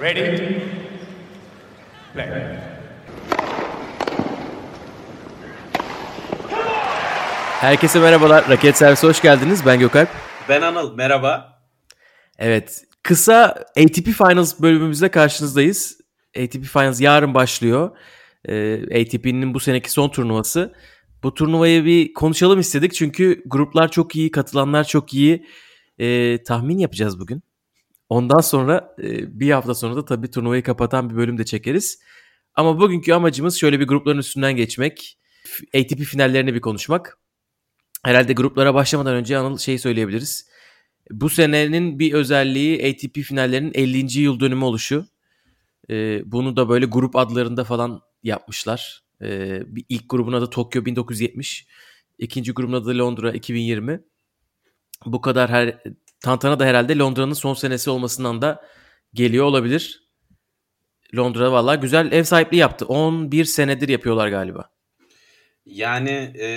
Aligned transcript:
Ready? 0.00 0.60
Play. 2.14 2.28
Herkese 7.60 8.00
merhabalar. 8.00 8.48
Raket 8.48 8.76
Servisi 8.76 9.06
hoş 9.06 9.22
geldiniz. 9.22 9.66
Ben 9.66 9.78
Gökalp. 9.78 10.08
Ben 10.48 10.62
Anıl, 10.62 10.94
merhaba. 10.94 11.62
Evet, 12.38 12.84
kısa 13.02 13.44
ATP 13.78 14.04
Finals 14.04 14.60
bölümümüzde 14.60 15.10
karşınızdayız. 15.10 16.00
ATP 16.38 16.64
Finals 16.64 17.00
yarın 17.00 17.34
başlıyor. 17.34 17.96
Ee, 18.44 19.02
ATP'nin 19.02 19.54
bu 19.54 19.60
seneki 19.60 19.90
son 19.92 20.08
turnuvası. 20.08 20.74
Bu 21.22 21.34
turnuvayı 21.34 21.84
bir 21.84 22.14
konuşalım 22.14 22.60
istedik 22.60 22.94
çünkü 22.94 23.42
gruplar 23.46 23.90
çok 23.90 24.16
iyi, 24.16 24.30
katılanlar 24.30 24.84
çok 24.84 25.14
iyi. 25.14 25.46
Ee, 25.98 26.42
tahmin 26.42 26.78
yapacağız 26.78 27.20
bugün. 27.20 27.42
Ondan 28.08 28.40
sonra 28.40 28.94
e, 29.02 29.40
bir 29.40 29.50
hafta 29.50 29.74
sonra 29.74 29.96
da 29.96 30.04
tabii 30.04 30.30
turnuvayı 30.30 30.62
kapatan 30.62 31.10
bir 31.10 31.16
bölüm 31.16 31.38
de 31.38 31.44
çekeriz. 31.44 31.98
Ama 32.54 32.80
bugünkü 32.80 33.12
amacımız 33.12 33.56
şöyle 33.56 33.80
bir 33.80 33.86
grupların 33.86 34.18
üstünden 34.18 34.56
geçmek. 34.56 35.18
ATP 35.74 35.98
finallerini 35.98 36.54
bir 36.54 36.60
konuşmak. 36.60 37.18
Herhalde 38.04 38.32
gruplara 38.32 38.74
başlamadan 38.74 39.14
önce 39.14 39.38
Anıl 39.38 39.58
şey 39.58 39.78
söyleyebiliriz. 39.78 40.48
Bu 41.10 41.30
senenin 41.30 41.98
bir 41.98 42.12
özelliği 42.12 42.88
ATP 42.88 43.18
finallerinin 43.18 43.72
50. 43.74 44.20
yıl 44.20 44.40
dönümü 44.40 44.64
oluşu. 44.64 45.06
Ee, 45.90 46.22
bunu 46.24 46.56
da 46.56 46.68
böyle 46.68 46.86
grup 46.86 47.16
adlarında 47.16 47.64
falan 47.64 48.00
yapmışlar. 48.22 49.02
Ee, 49.22 49.62
bir 49.66 49.84
ilk 49.88 50.10
grubun 50.10 50.32
adı 50.32 50.50
Tokyo 50.50 50.84
1970. 50.84 51.66
ikinci 52.18 52.52
grubun 52.52 52.72
adı 52.72 52.98
Londra 52.98 53.32
2020. 53.32 54.00
Bu 55.06 55.20
kadar 55.20 55.50
her 55.50 55.82
tantana 56.20 56.58
da 56.58 56.64
herhalde 56.64 56.98
Londra'nın 56.98 57.34
son 57.34 57.54
senesi 57.54 57.90
olmasından 57.90 58.42
da 58.42 58.64
geliyor 59.14 59.44
olabilir. 59.44 60.06
Londra 61.16 61.52
valla 61.52 61.74
güzel 61.74 62.12
ev 62.12 62.24
sahipliği 62.24 62.56
yaptı. 62.56 62.86
11 62.86 63.44
senedir 63.44 63.88
yapıyorlar 63.88 64.28
galiba. 64.28 64.70
Yani 65.66 66.32
e, 66.40 66.48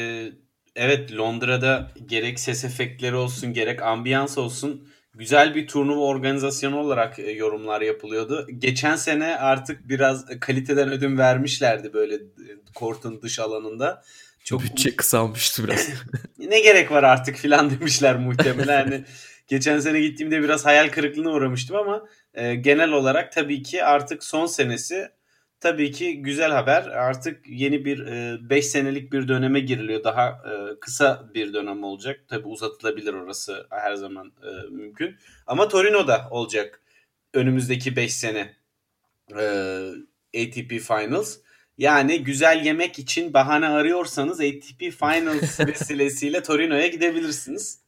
evet 0.76 1.14
Londra'da 1.18 1.92
gerek 2.06 2.40
ses 2.40 2.64
efektleri 2.66 3.16
olsun 3.16 3.54
gerek 3.54 3.82
ambiyans 3.82 4.38
olsun 4.38 4.88
güzel 5.14 5.56
bir 5.56 5.68
turnuva 5.68 6.00
organizasyonu 6.00 6.80
olarak 6.80 7.20
e, 7.20 7.32
yorumlar 7.32 7.82
yapılıyordu. 7.82 8.48
Geçen 8.58 8.96
sene 8.96 9.36
artık 9.36 9.90
biraz 9.90 10.26
kaliteden 10.40 10.92
ödün 10.92 11.18
vermişlerdi 11.18 11.94
böyle 11.94 12.16
e, 12.16 12.20
kortun 12.76 13.22
dış 13.22 13.40
alanında. 13.40 14.04
Çok 14.44 14.64
bütçe 14.64 14.96
kısalmıştı 14.96 15.64
biraz. 15.64 15.90
ne 16.38 16.60
gerek 16.60 16.92
var 16.92 17.04
artık 17.04 17.36
filan 17.36 17.70
demişler 17.70 18.20
muhtemelen. 18.20 18.80
Yani 18.80 19.04
geçen 19.50 19.80
sene 19.80 20.02
gittiğimde 20.02 20.44
biraz 20.44 20.66
hayal 20.66 20.90
kırıklığına 20.90 21.32
uğramıştım 21.32 21.76
ama 21.76 22.06
e, 22.34 22.56
genel 22.56 22.92
olarak 22.92 23.32
tabii 23.32 23.64
ki 23.64 23.84
artık 23.84 24.24
son 24.24 24.46
senesi 24.46 25.10
tabii 25.60 25.92
ki 25.92 26.22
güzel 26.22 26.52
haber. 26.52 26.84
Artık 26.84 27.48
yeni 27.48 27.86
bir 27.86 28.06
5 28.50 28.66
e, 28.66 28.70
senelik 28.70 29.14
bir 29.14 29.28
döneme 29.28 29.60
giriliyor. 29.60 30.04
Daha 30.04 30.28
e, 30.30 30.80
kısa 30.80 31.30
bir 31.34 31.54
dönem 31.54 31.84
olacak. 31.84 32.20
Tabii 32.28 32.48
uzatılabilir 32.48 33.14
orası 33.14 33.68
her 33.70 33.96
zaman 33.96 34.28
e, 34.44 34.70
mümkün. 34.70 35.16
Ama 35.48 35.68
Torino'da 35.68 36.28
olacak 36.32 36.82
önümüzdeki 37.34 37.96
5 37.96 38.14
sene 38.14 38.56
e, 39.40 39.44
ATP 40.38 40.70
Finals. 40.70 41.38
Yani 41.78 42.24
güzel 42.24 42.66
yemek 42.66 43.00
için 43.00 43.34
bahane 43.34 43.68
arıyorsanız 43.68 44.40
ATP 44.40 44.80
Finals 44.80 45.60
vesilesiyle 45.68 46.44
Torino'ya 46.44 46.88
gidebilirsiniz. 46.88 47.80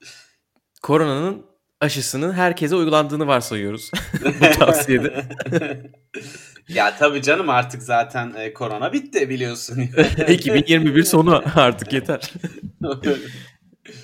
Koronanın 0.82 1.51
aşısının 1.82 2.32
herkese 2.34 2.76
uygulandığını 2.76 3.28
varsayıyoruz. 3.28 3.92
Bu 4.24 4.60
tavsiyede. 4.60 5.24
ya 6.68 6.98
tabii 6.98 7.22
canım 7.22 7.50
artık 7.50 7.84
zaten 7.84 8.34
e, 8.38 8.54
korona 8.54 8.94
bitti 8.94 9.30
biliyorsun. 9.30 9.80
2021 10.28 11.04
sonu 11.04 11.44
artık 11.56 11.94
yeter. 11.94 12.32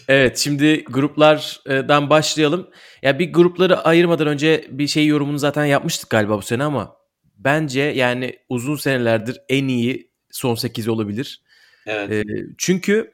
evet 0.08 0.38
şimdi 0.38 0.84
gruplardan 0.84 2.10
başlayalım. 2.10 2.70
Ya 3.02 3.20
bir 3.20 3.34
grupları 3.34 3.80
ayırmadan 3.80 4.28
önce 4.28 4.68
bir 4.70 4.88
şey 4.88 5.08
yorumunu 5.08 5.38
zaten 5.38 5.66
yapmıştık 5.66 6.10
galiba 6.10 6.38
bu 6.38 6.42
sene 6.42 6.64
ama 6.64 6.96
bence 7.38 7.82
yani 7.82 8.40
uzun 8.50 8.76
senelerdir 8.76 9.42
en 9.50 9.68
iyi 9.68 10.12
son 10.32 10.56
8 10.56 10.88
olabilir. 10.88 11.44
Evet. 11.86 12.12
E, 12.12 12.24
çünkü 12.58 13.12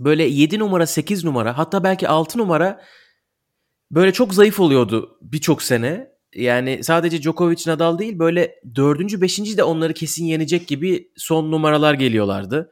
böyle 0.00 0.24
7 0.24 0.58
numara 0.58 0.86
8 0.86 1.24
numara 1.24 1.58
hatta 1.58 1.84
belki 1.84 2.08
6 2.08 2.38
numara 2.38 2.80
böyle 3.90 4.12
çok 4.12 4.34
zayıf 4.34 4.60
oluyordu 4.60 5.18
birçok 5.22 5.62
sene. 5.62 6.16
Yani 6.34 6.84
sadece 6.84 7.22
Djokovic, 7.22 7.62
Nadal 7.66 7.98
değil 7.98 8.18
böyle 8.18 8.54
dördüncü, 8.74 9.20
beşinci 9.20 9.56
de 9.56 9.64
onları 9.64 9.94
kesin 9.94 10.24
yenecek 10.24 10.68
gibi 10.68 11.12
son 11.16 11.50
numaralar 11.50 11.94
geliyorlardı. 11.94 12.70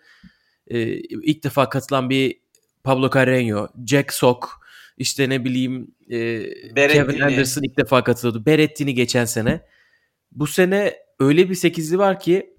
Ee, 0.66 0.82
ilk 0.98 1.44
defa 1.44 1.68
katılan 1.68 2.10
bir 2.10 2.40
Pablo 2.84 3.06
Carreño, 3.06 3.68
Jack 3.86 4.12
Sock, 4.12 4.48
işte 4.96 5.28
ne 5.28 5.44
bileyim 5.44 5.94
e, 6.10 6.48
Kevin 6.74 7.20
Anderson 7.20 7.62
ilk 7.62 7.78
defa 7.78 8.04
katılıyordu. 8.04 8.46
Berrettini 8.46 8.94
geçen 8.94 9.24
sene. 9.24 9.60
Bu 10.32 10.46
sene 10.46 10.94
öyle 11.20 11.50
bir 11.50 11.54
sekizli 11.54 11.98
var 11.98 12.20
ki 12.20 12.56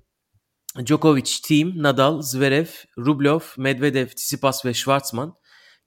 Djokovic, 0.86 1.32
Team, 1.48 1.74
Nadal, 1.76 2.22
Zverev, 2.22 2.66
Rublev, 2.98 3.40
Medvedev, 3.58 4.08
Tsitsipas 4.08 4.66
ve 4.66 4.74
Schwartzman 4.74 5.36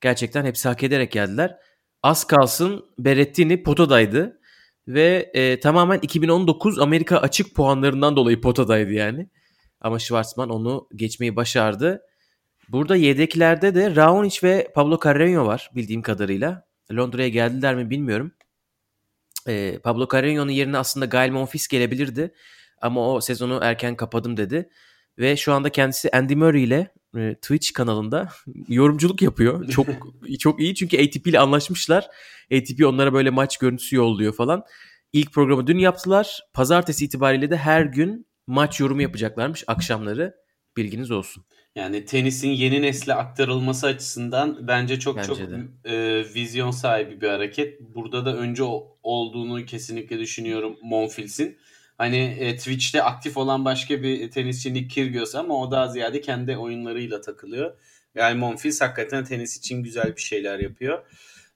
gerçekten 0.00 0.44
hepsi 0.44 0.68
hak 0.68 0.82
ederek 0.82 1.12
geldiler 1.12 1.56
az 2.02 2.24
kalsın 2.24 2.84
Berrettini 2.98 3.62
potadaydı. 3.62 4.40
Ve 4.88 5.30
e, 5.34 5.60
tamamen 5.60 5.98
2019 5.98 6.78
Amerika 6.78 7.18
açık 7.18 7.54
puanlarından 7.54 8.16
dolayı 8.16 8.40
potadaydı 8.40 8.92
yani. 8.92 9.28
Ama 9.80 9.98
Schwarzman 9.98 10.50
onu 10.50 10.88
geçmeyi 10.94 11.36
başardı. 11.36 12.02
Burada 12.68 12.96
yedeklerde 12.96 13.74
de 13.74 13.96
Raonic 13.96 14.38
ve 14.42 14.72
Pablo 14.74 14.94
Carreño 14.94 15.46
var 15.46 15.70
bildiğim 15.74 16.02
kadarıyla. 16.02 16.64
Londra'ya 16.92 17.28
geldiler 17.28 17.74
mi 17.74 17.90
bilmiyorum. 17.90 18.32
E, 19.48 19.78
Pablo 19.78 20.04
Carreño'nun 20.04 20.50
yerine 20.50 20.78
aslında 20.78 21.06
Gael 21.06 21.30
Monfils 21.30 21.68
gelebilirdi. 21.68 22.34
Ama 22.80 23.12
o 23.12 23.20
sezonu 23.20 23.58
erken 23.62 23.96
kapadım 23.96 24.36
dedi. 24.36 24.70
Ve 25.18 25.36
şu 25.36 25.52
anda 25.52 25.70
kendisi 25.70 26.10
Andy 26.10 26.34
Murray 26.34 26.64
ile 26.64 26.92
e, 27.16 27.34
Twitch 27.34 27.72
kanalında 27.72 28.28
yorumculuk 28.68 29.22
yapıyor. 29.22 29.68
Çok 29.68 29.86
çok 30.38 30.60
iyi 30.60 30.74
çünkü 30.74 30.98
ATP 30.98 31.26
ile 31.26 31.38
anlaşmışlar. 31.38 32.08
ATP 32.54 32.86
onlara 32.86 33.12
böyle 33.12 33.30
maç 33.30 33.56
görüntüsü 33.56 33.96
yolluyor 33.96 34.32
falan. 34.32 34.64
İlk 35.12 35.32
programı 35.32 35.66
dün 35.66 35.78
yaptılar. 35.78 36.40
Pazartesi 36.52 37.04
itibariyle 37.04 37.50
de 37.50 37.56
her 37.56 37.82
gün 37.82 38.26
maç 38.46 38.80
yorumu 38.80 39.02
yapacaklarmış 39.02 39.64
akşamları. 39.66 40.34
Bilginiz 40.76 41.10
olsun. 41.10 41.44
Yani 41.74 42.04
tenisin 42.04 42.48
yeni 42.48 42.82
nesle 42.82 43.14
aktarılması 43.14 43.86
açısından 43.86 44.68
bence 44.68 44.98
çok 45.00 45.16
bence 45.16 45.28
çok 45.28 45.38
e, 45.84 46.24
vizyon 46.34 46.70
sahibi 46.70 47.20
bir 47.20 47.28
hareket. 47.28 47.80
Burada 47.80 48.26
da 48.26 48.36
önce 48.36 48.62
olduğunu 49.02 49.64
kesinlikle 49.64 50.18
düşünüyorum 50.18 50.76
Monfils'in. 50.82 51.58
Hani 51.98 52.36
e, 52.40 52.56
Twitch'te 52.56 53.02
aktif 53.02 53.36
olan 53.36 53.64
başka 53.64 54.02
bir 54.02 54.30
tenisçi 54.30 54.74
Nick 54.74 54.88
Kyrgios 54.88 55.34
ama 55.34 55.60
o 55.60 55.70
daha 55.70 55.88
ziyade 55.88 56.20
kendi 56.20 56.56
oyunlarıyla 56.56 57.20
takılıyor. 57.20 57.76
Yani 58.14 58.38
Monfils 58.38 58.80
hakikaten 58.80 59.24
tenis 59.24 59.56
için 59.56 59.82
güzel 59.82 60.16
bir 60.16 60.20
şeyler 60.20 60.58
yapıyor. 60.58 61.04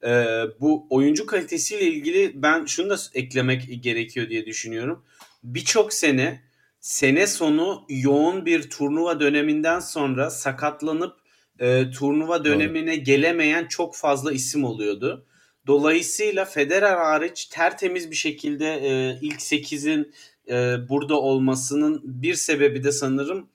Ee, 0.04 0.44
bu 0.60 0.86
oyuncu 0.91 1.26
kalitesiyle 1.26 1.84
ilgili 1.84 2.42
ben 2.42 2.64
şunu 2.64 2.91
da 2.91 2.97
eklemek 3.14 3.82
gerekiyor 3.82 4.28
diye 4.28 4.47
düşünüyorum. 4.47 5.04
Birçok 5.42 5.92
sene 5.92 6.42
sene 6.80 7.26
sonu 7.26 7.84
yoğun 7.88 8.47
bir 8.47 8.70
turnuva 8.70 9.20
döneminden 9.20 9.80
sonra 9.80 10.30
sakatlanıp 10.30 11.16
e, 11.59 11.91
turnuva 11.91 12.44
dönemine 12.44 12.97
Doğru. 12.97 13.04
gelemeyen 13.04 13.66
çok 13.66 13.97
fazla 13.97 14.32
isim 14.32 14.64
oluyordu. 14.64 15.26
Dolayısıyla 15.66 16.44
Federer 16.44 16.97
hariç 16.97 17.44
tertemiz 17.44 18.10
bir 18.10 18.16
şekilde 18.16 18.74
e, 18.74 19.19
ilk 19.22 19.41
8'in 19.41 20.12
e, 20.48 20.89
burada 20.89 21.21
olmasının 21.21 22.00
bir 22.04 22.34
sebebi 22.34 22.84
de 22.84 22.92
sanırım 22.92 23.48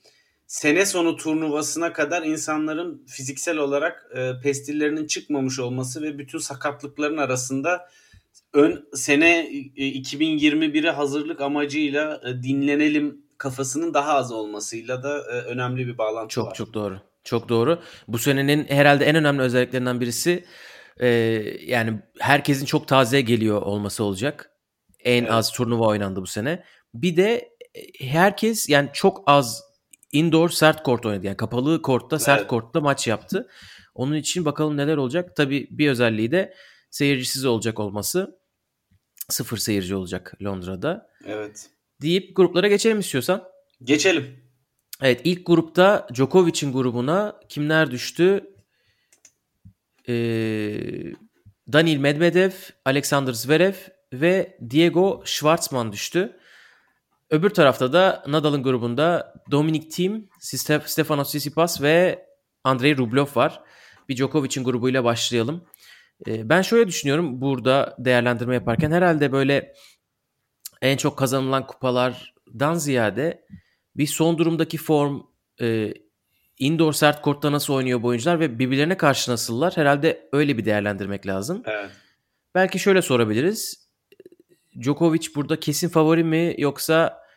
sene 0.47 0.85
sonu 0.85 1.15
turnuvasına 1.15 1.93
kadar 1.93 2.23
insanların 2.23 3.05
fiziksel 3.07 3.57
olarak 3.57 4.11
e, 4.15 4.31
pestillerinin 4.43 5.07
çıkmamış 5.07 5.59
olması 5.59 6.01
ve 6.01 6.17
bütün 6.17 6.39
sakatlıkların 6.39 7.17
arasında 7.17 7.89
ön 8.53 8.87
sene 8.93 9.49
2021'e 9.77 10.89
hazırlık 10.89 11.41
amacıyla 11.41 12.21
e, 12.25 12.43
dinlenelim 12.43 13.21
kafasının 13.37 13.93
daha 13.93 14.13
az 14.13 14.31
olmasıyla 14.31 15.03
da 15.03 15.17
e, 15.17 15.31
önemli 15.31 15.87
bir 15.87 15.97
bağlantı 15.97 16.33
çok, 16.33 16.47
var. 16.47 16.53
Çok 16.53 16.67
çok 16.67 16.73
doğru. 16.73 16.99
Çok 17.23 17.49
doğru. 17.49 17.79
Bu 18.07 18.17
senenin 18.17 18.65
herhalde 18.67 19.05
en 19.05 19.15
önemli 19.15 19.41
özelliklerinden 19.41 20.01
birisi 20.01 20.45
e, 20.99 21.07
yani 21.61 21.99
herkesin 22.19 22.65
çok 22.65 22.87
taze 22.87 23.21
geliyor 23.21 23.61
olması 23.61 24.03
olacak. 24.03 24.51
En 24.99 25.21
evet. 25.21 25.31
az 25.31 25.51
turnuva 25.51 25.87
oynandı 25.87 26.21
bu 26.21 26.27
sene. 26.27 26.63
Bir 27.01 27.17
de 27.17 27.49
e, 27.75 28.07
herkes 28.07 28.69
yani 28.69 28.89
çok 28.93 29.23
az 29.25 29.63
indoor 30.11 30.49
sert 30.49 30.83
kort 30.83 31.05
oynadı. 31.05 31.25
Yani 31.25 31.37
kapalı 31.37 31.81
kortta 31.81 32.19
sert 32.19 32.39
evet. 32.39 32.49
kortta 32.49 32.81
maç 32.81 33.07
yaptı. 33.07 33.49
Onun 33.95 34.15
için 34.15 34.45
bakalım 34.45 34.77
neler 34.77 34.97
olacak. 34.97 35.35
Tabii 35.35 35.67
bir 35.71 35.89
özelliği 35.89 36.31
de 36.31 36.53
seyircisiz 36.89 37.45
olacak 37.45 37.79
olması. 37.79 38.39
Sıfır 39.29 39.57
seyirci 39.57 39.95
olacak 39.95 40.33
Londra'da. 40.43 41.09
Evet. 41.25 41.69
Deyip 42.01 42.35
gruplara 42.35 42.67
geçelim 42.67 42.99
istiyorsan. 42.99 43.43
Geçelim. 43.83 44.47
Evet 45.01 45.21
ilk 45.23 45.47
grupta 45.47 46.07
Djokovic'in 46.13 46.73
grubuna 46.73 47.39
kimler 47.49 47.91
düştü? 47.91 48.53
Ee, 50.09 51.13
Daniil 51.73 51.97
Medvedev, 51.97 52.51
Alexander 52.85 53.33
Zverev 53.33 53.73
ve 54.13 54.57
Diego 54.69 55.21
Schwartzman 55.25 55.91
düştü. 55.91 56.39
Öbür 57.29 57.49
tarafta 57.49 57.93
da 57.93 58.23
Nadal'ın 58.27 58.63
grubunda 58.63 59.33
Dominic 59.51 59.89
Thiem, 59.89 60.29
Stefanos 60.85 61.27
Tsitsipas 61.27 61.81
ve 61.81 62.25
Andrei 62.63 62.97
Rublev 62.97 63.25
var. 63.35 63.61
Bir 64.09 64.15
Djokovic'in 64.15 64.63
grubuyla 64.63 65.03
başlayalım. 65.03 65.63
Ee, 66.27 66.49
ben 66.49 66.61
şöyle 66.61 66.87
düşünüyorum 66.87 67.41
burada 67.41 67.95
değerlendirme 67.99 68.55
yaparken 68.55 68.91
herhalde 68.91 69.31
böyle 69.31 69.73
en 70.81 70.97
çok 70.97 71.17
kazanılan 71.17 71.67
kupalardan 71.67 72.73
ziyade 72.73 73.45
bir 73.95 74.07
son 74.07 74.37
durumdaki 74.37 74.77
form, 74.77 75.21
e, 75.61 75.93
indoor 76.57 76.93
sert 76.93 77.21
kortta 77.21 77.51
nasıl 77.51 77.73
oynuyor 77.73 78.01
bu 78.01 78.07
oyuncular 78.07 78.39
ve 78.39 78.59
birbirlerine 78.59 78.97
karşı 78.97 79.31
nasıllar? 79.31 79.77
Herhalde 79.77 80.29
öyle 80.31 80.57
bir 80.57 80.65
değerlendirmek 80.65 81.27
lazım. 81.27 81.61
Evet. 81.65 81.91
Belki 82.55 82.79
şöyle 82.79 83.01
sorabiliriz. 83.01 83.86
Djokovic 84.81 85.35
burada 85.35 85.59
kesin 85.59 85.89
favori 85.89 86.23
mi 86.23 86.55
yoksa 86.57 87.27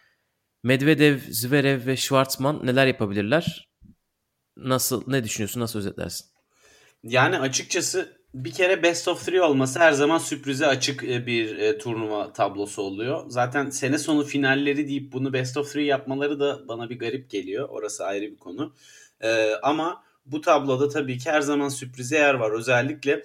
Medvedev, 0.62 1.18
Zverev 1.30 1.86
ve 1.86 1.96
Schwartzman 1.96 2.66
neler 2.66 2.86
yapabilirler? 2.86 3.68
Nasıl 4.56 5.02
ne 5.06 5.24
düşünüyorsun? 5.24 5.60
Nasıl 5.60 5.78
özetlersin? 5.78 6.26
Yani 7.02 7.38
açıkçası 7.38 8.20
bir 8.34 8.52
kere 8.52 8.82
best 8.82 9.08
of 9.08 9.26
three 9.26 9.42
olması 9.42 9.78
her 9.78 9.92
zaman 9.92 10.18
sürprize 10.18 10.66
açık 10.66 11.04
e, 11.04 11.26
bir 11.26 11.58
e, 11.58 11.78
turnuva 11.78 12.32
tablosu 12.32 12.82
oluyor. 12.82 13.24
Zaten 13.28 13.70
sene 13.70 13.98
sonu 13.98 14.24
finalleri 14.24 14.88
deyip 14.88 15.12
bunu 15.12 15.32
best 15.32 15.56
of 15.56 15.72
three 15.72 15.84
yapmaları 15.84 16.40
da 16.40 16.68
bana 16.68 16.90
bir 16.90 16.98
garip 16.98 17.30
geliyor. 17.30 17.68
Orası 17.68 18.04
ayrı 18.04 18.24
bir 18.30 18.38
konu. 18.38 18.74
E, 19.20 19.54
ama 19.62 20.04
bu 20.26 20.40
tabloda 20.40 20.88
tabii 20.88 21.18
ki 21.18 21.30
her 21.30 21.40
zaman 21.40 21.68
sürprize 21.68 22.16
yer 22.16 22.34
var. 22.34 22.50
Özellikle 22.50 23.24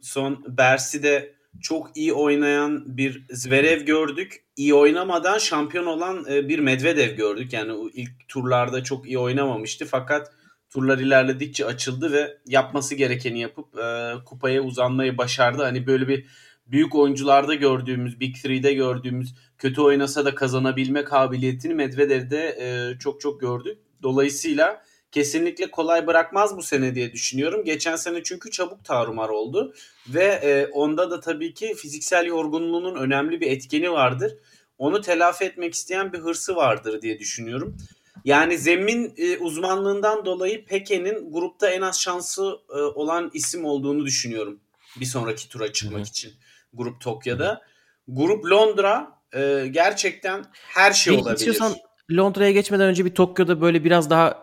son 0.00 0.44
Bersi'de 0.48 1.34
çok 1.60 1.96
iyi 1.96 2.12
oynayan 2.12 2.96
bir 2.96 3.26
Zverev 3.30 3.82
gördük. 3.82 4.44
İyi 4.56 4.74
oynamadan 4.74 5.38
şampiyon 5.38 5.86
olan 5.86 6.24
e, 6.30 6.48
bir 6.48 6.58
Medvedev 6.58 7.16
gördük. 7.16 7.52
Yani 7.52 7.90
ilk 7.94 8.28
turlarda 8.28 8.84
çok 8.84 9.06
iyi 9.06 9.18
oynamamıştı 9.18 9.86
fakat 9.86 10.32
turlar 10.70 10.98
ilerledikçe 10.98 11.66
açıldı 11.66 12.12
ve 12.12 12.38
yapması 12.46 12.94
gerekeni 12.94 13.40
yapıp 13.40 13.78
e, 13.78 14.12
kupaya 14.26 14.62
uzanmayı 14.62 15.18
başardı. 15.18 15.62
Hani 15.62 15.86
böyle 15.86 16.08
bir 16.08 16.26
büyük 16.66 16.94
oyuncularda 16.94 17.54
gördüğümüz, 17.54 18.20
Big 18.20 18.36
Three'de 18.36 18.74
gördüğümüz 18.74 19.34
kötü 19.58 19.80
oynasa 19.80 20.24
da 20.24 20.34
kazanabilme 20.34 21.04
kabiliyetini 21.04 21.74
Medvedev'de 21.74 22.56
e, 22.60 22.98
çok 22.98 23.20
çok 23.20 23.40
gördük. 23.40 23.78
Dolayısıyla 24.02 24.82
kesinlikle 25.12 25.70
kolay 25.70 26.06
bırakmaz 26.06 26.56
bu 26.56 26.62
sene 26.62 26.94
diye 26.94 27.12
düşünüyorum. 27.12 27.64
Geçen 27.64 27.96
sene 27.96 28.22
çünkü 28.22 28.50
çabuk 28.50 28.84
tarumar 28.84 29.28
oldu 29.28 29.74
ve 30.08 30.24
e, 30.24 30.66
onda 30.66 31.10
da 31.10 31.20
tabii 31.20 31.54
ki 31.54 31.74
fiziksel 31.74 32.26
yorgunluğunun 32.26 32.94
önemli 32.94 33.40
bir 33.40 33.50
etkeni 33.50 33.92
vardır. 33.92 34.32
Onu 34.78 35.00
telafi 35.00 35.44
etmek 35.44 35.74
isteyen 35.74 36.12
bir 36.12 36.18
hırsı 36.18 36.56
vardır 36.56 37.02
diye 37.02 37.18
düşünüyorum. 37.18 37.76
Yani 38.24 38.58
zemin 38.58 39.14
e, 39.16 39.38
uzmanlığından 39.38 40.24
dolayı 40.24 40.64
Peke'nin 40.64 41.32
grupta 41.32 41.70
en 41.70 41.80
az 41.80 42.00
şansı 42.00 42.58
e, 42.70 42.78
olan 42.78 43.30
isim 43.34 43.64
olduğunu 43.64 44.06
düşünüyorum. 44.06 44.60
Bir 45.00 45.06
sonraki 45.06 45.48
tura 45.48 45.72
çıkmak 45.72 46.00
Hı-hı. 46.00 46.08
için. 46.08 46.32
Grup 46.72 47.00
Tokyo'da. 47.00 47.62
Grup 48.08 48.44
Londra 48.44 49.18
e, 49.34 49.66
gerçekten 49.70 50.44
her 50.52 50.92
şey 50.92 51.12
Peki, 51.12 51.22
olabilir. 51.22 51.36
İstiyorsan 51.38 51.76
Londra'ya 52.16 52.50
geçmeden 52.52 52.86
önce 52.88 53.04
bir 53.04 53.14
Tokyo'da 53.14 53.60
böyle 53.60 53.84
biraz 53.84 54.10
daha 54.10 54.42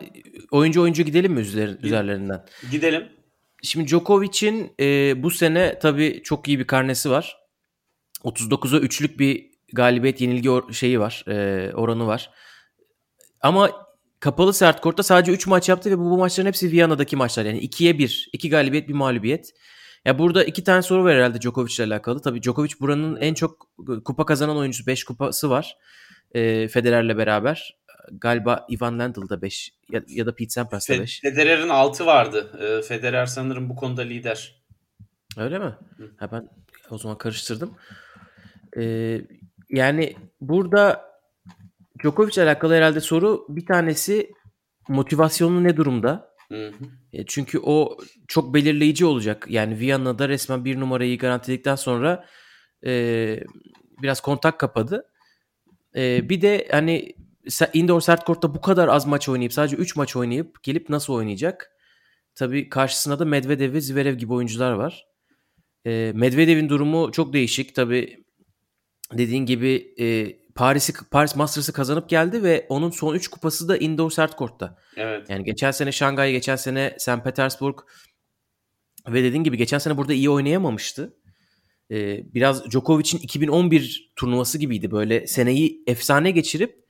oyuncu 0.51 0.81
oyuncu 0.81 1.03
gidelim 1.03 1.33
mi 1.33 1.39
üzeri, 1.39 1.77
üzerlerinden? 1.83 2.45
Gidelim. 2.71 3.07
Şimdi 3.63 3.87
Djokovic'in 3.87 4.71
e, 4.79 5.13
bu 5.23 5.31
sene 5.31 5.79
tabii 5.79 6.21
çok 6.23 6.47
iyi 6.47 6.59
bir 6.59 6.67
karnesi 6.67 7.09
var. 7.09 7.37
39'a 8.23 8.79
3'lük 8.79 9.19
bir 9.19 9.45
galibiyet 9.73 10.21
yenilgi 10.21 10.49
or- 10.49 10.73
şeyi 10.73 10.99
var, 10.99 11.23
e, 11.27 11.71
oranı 11.73 12.07
var. 12.07 12.29
Ama 13.41 13.71
kapalı 14.19 14.53
sert 14.53 14.81
kortta 14.81 15.03
sadece 15.03 15.31
3 15.31 15.47
maç 15.47 15.69
yaptı 15.69 15.91
ve 15.91 15.97
bu, 15.97 16.01
bu 16.09 16.17
maçların 16.17 16.47
hepsi 16.47 16.71
Viyana'daki 16.71 17.15
maçlar. 17.15 17.45
Yani 17.45 17.59
2'ye 17.59 17.97
1. 17.99 18.29
2 18.33 18.49
galibiyet 18.49 18.87
bir 18.87 18.93
mağlubiyet. 18.93 19.51
Ya 20.05 20.19
burada 20.19 20.43
iki 20.43 20.63
tane 20.63 20.81
soru 20.81 21.03
var 21.03 21.15
herhalde 21.15 21.41
Djokovic 21.41 21.73
ile 21.75 21.83
alakalı. 21.83 22.21
Tabii 22.21 22.41
Djokovic 22.41 22.71
buranın 22.79 23.15
en 23.15 23.33
çok 23.33 23.67
kupa 24.05 24.25
kazanan 24.25 24.57
oyuncusu. 24.57 24.87
5 24.87 25.03
kupası 25.03 25.49
var. 25.49 25.77
E, 26.35 26.67
Federer'le 26.67 27.17
beraber. 27.17 27.79
Galiba 28.11 28.65
Ivan 28.69 28.99
Lendl 28.99 29.41
5 29.41 29.73
ya, 29.89 30.01
ya 30.07 30.25
da 30.25 30.35
Pete 30.35 30.49
Sampras 30.49 30.89
da 30.89 30.99
5. 30.99 31.21
Federer'in 31.21 31.69
6 31.69 32.05
vardı. 32.05 32.59
E, 32.59 32.81
Federer 32.81 33.25
sanırım 33.25 33.69
bu 33.69 33.75
konuda 33.75 34.01
lider. 34.01 34.63
Öyle 35.37 35.59
mi? 35.59 35.75
Hı. 35.97 36.11
Ha 36.17 36.31
ben 36.31 36.49
o 36.89 36.97
zaman 36.97 37.17
karıştırdım. 37.17 37.75
E, 38.77 39.15
yani 39.69 40.15
burada 40.41 41.09
Djokovic 42.03 42.33
ile 42.33 42.43
alakalı 42.43 42.73
herhalde 42.73 43.01
soru 43.01 43.45
bir 43.49 43.65
tanesi 43.65 44.31
motivasyonu 44.87 45.63
ne 45.63 45.77
durumda? 45.77 46.29
Hı 46.49 46.67
hı. 46.67 46.85
E, 47.13 47.25
çünkü 47.25 47.59
o 47.59 47.97
çok 48.27 48.53
belirleyici 48.53 49.05
olacak. 49.05 49.45
Yani 49.49 49.79
Viyana'da 49.79 50.29
resmen 50.29 50.65
bir 50.65 50.79
numarayı 50.79 51.17
garantiledikten 51.17 51.75
sonra 51.75 52.25
e, 52.85 53.39
biraz 54.01 54.21
kontak 54.21 54.59
kapadı. 54.59 55.05
E, 55.99 56.29
bir 56.29 56.41
de 56.41 56.67
hani 56.71 57.13
indoor 57.73 58.01
sert 58.01 58.25
kortta 58.25 58.55
bu 58.55 58.61
kadar 58.61 58.87
az 58.87 59.05
maç 59.05 59.29
oynayıp 59.29 59.53
sadece 59.53 59.75
3 59.75 59.95
maç 59.95 60.15
oynayıp 60.15 60.63
gelip 60.63 60.89
nasıl 60.89 61.13
oynayacak? 61.13 61.71
Tabii 62.35 62.69
karşısında 62.69 63.19
da 63.19 63.25
Medvedev 63.25 63.73
ve 63.73 63.81
Zverev 63.81 64.15
gibi 64.15 64.33
oyuncular 64.33 64.71
var. 64.71 65.07
E, 65.85 66.11
Medvedev'in 66.15 66.69
durumu 66.69 67.11
çok 67.11 67.33
değişik. 67.33 67.75
Tabii 67.75 68.23
dediğin 69.13 69.45
gibi 69.45 69.93
e, 69.99 70.37
Paris'i 70.55 70.93
Paris 71.11 71.35
Masters'ı 71.35 71.73
kazanıp 71.73 72.09
geldi 72.09 72.43
ve 72.43 72.65
onun 72.69 72.89
son 72.89 73.15
3 73.15 73.27
kupası 73.27 73.67
da 73.67 73.77
indoor 73.77 74.11
sert 74.11 74.35
kortta. 74.35 74.77
Evet. 74.97 75.29
Yani 75.29 75.43
geçen 75.43 75.71
sene 75.71 75.91
Şangay, 75.91 76.31
geçen 76.31 76.55
sene 76.55 76.95
St. 76.99 77.23
Petersburg 77.23 77.79
ve 79.07 79.23
dediğin 79.23 79.43
gibi 79.43 79.57
geçen 79.57 79.77
sene 79.77 79.97
burada 79.97 80.13
iyi 80.13 80.29
oynayamamıştı. 80.29 81.18
Ee, 81.91 82.33
biraz 82.33 82.71
Djokovic'in 82.71 83.17
2011 83.17 84.11
turnuvası 84.15 84.57
gibiydi. 84.57 84.91
Böyle 84.91 85.27
seneyi 85.27 85.83
efsane 85.87 86.31
geçirip 86.31 86.85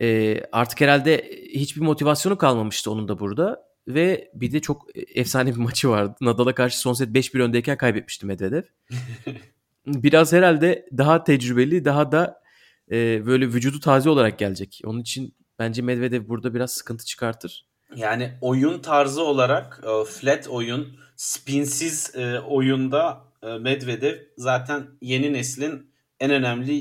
e, 0.00 0.40
artık 0.52 0.80
herhalde 0.80 1.30
hiçbir 1.54 1.80
motivasyonu 1.80 2.38
kalmamıştı 2.38 2.90
onun 2.90 3.08
da 3.08 3.18
burada. 3.18 3.74
Ve 3.88 4.30
bir 4.34 4.52
de 4.52 4.60
çok 4.60 4.86
efsane 5.14 5.50
bir 5.50 5.60
maçı 5.60 5.88
vardı. 5.88 6.14
Nadal'a 6.20 6.54
karşı 6.54 6.78
son 6.78 6.92
set 6.92 7.08
5-1 7.08 7.42
öndeyken 7.42 7.76
kaybetmişti 7.76 8.26
Medvedev. 8.26 8.62
biraz 9.86 10.32
herhalde 10.32 10.86
daha 10.96 11.24
tecrübeli, 11.24 11.84
daha 11.84 12.12
da 12.12 12.42
e, 12.90 13.26
böyle 13.26 13.46
vücudu 13.46 13.80
taze 13.80 14.10
olarak 14.10 14.38
gelecek. 14.38 14.80
Onun 14.84 15.00
için 15.00 15.34
bence 15.58 15.82
Medvedev 15.82 16.28
burada 16.28 16.54
biraz 16.54 16.72
sıkıntı 16.72 17.04
çıkartır. 17.04 17.66
Yani 17.96 18.32
oyun 18.40 18.78
tarzı 18.78 19.22
olarak 19.22 19.80
e, 19.82 20.04
flat 20.04 20.48
oyun, 20.48 20.88
spinsiz 21.16 22.14
e, 22.14 22.40
oyunda 22.40 23.20
e, 23.33 23.33
Medvedev 23.60 24.18
zaten 24.36 24.86
yeni 25.00 25.32
neslin 25.32 25.90
en 26.20 26.30
önemli 26.30 26.74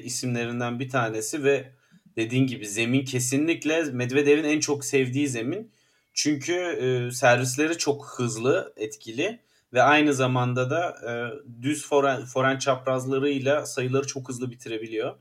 isimlerinden 0.00 0.80
bir 0.80 0.88
tanesi 0.88 1.44
ve 1.44 1.72
dediğin 2.16 2.46
gibi 2.46 2.68
zemin 2.68 3.04
kesinlikle 3.04 3.82
Medvedev'in 3.82 4.44
en 4.44 4.60
çok 4.60 4.84
sevdiği 4.84 5.28
zemin. 5.28 5.72
Çünkü 6.12 6.54
servisleri 7.12 7.78
çok 7.78 8.14
hızlı, 8.16 8.72
etkili 8.76 9.40
ve 9.72 9.82
aynı 9.82 10.14
zamanda 10.14 10.70
da 10.70 10.96
düz 11.62 11.88
foren, 11.88 12.24
foren 12.24 12.58
çaprazlarıyla 12.58 13.66
sayıları 13.66 14.06
çok 14.06 14.28
hızlı 14.28 14.50
bitirebiliyor. 14.50 15.14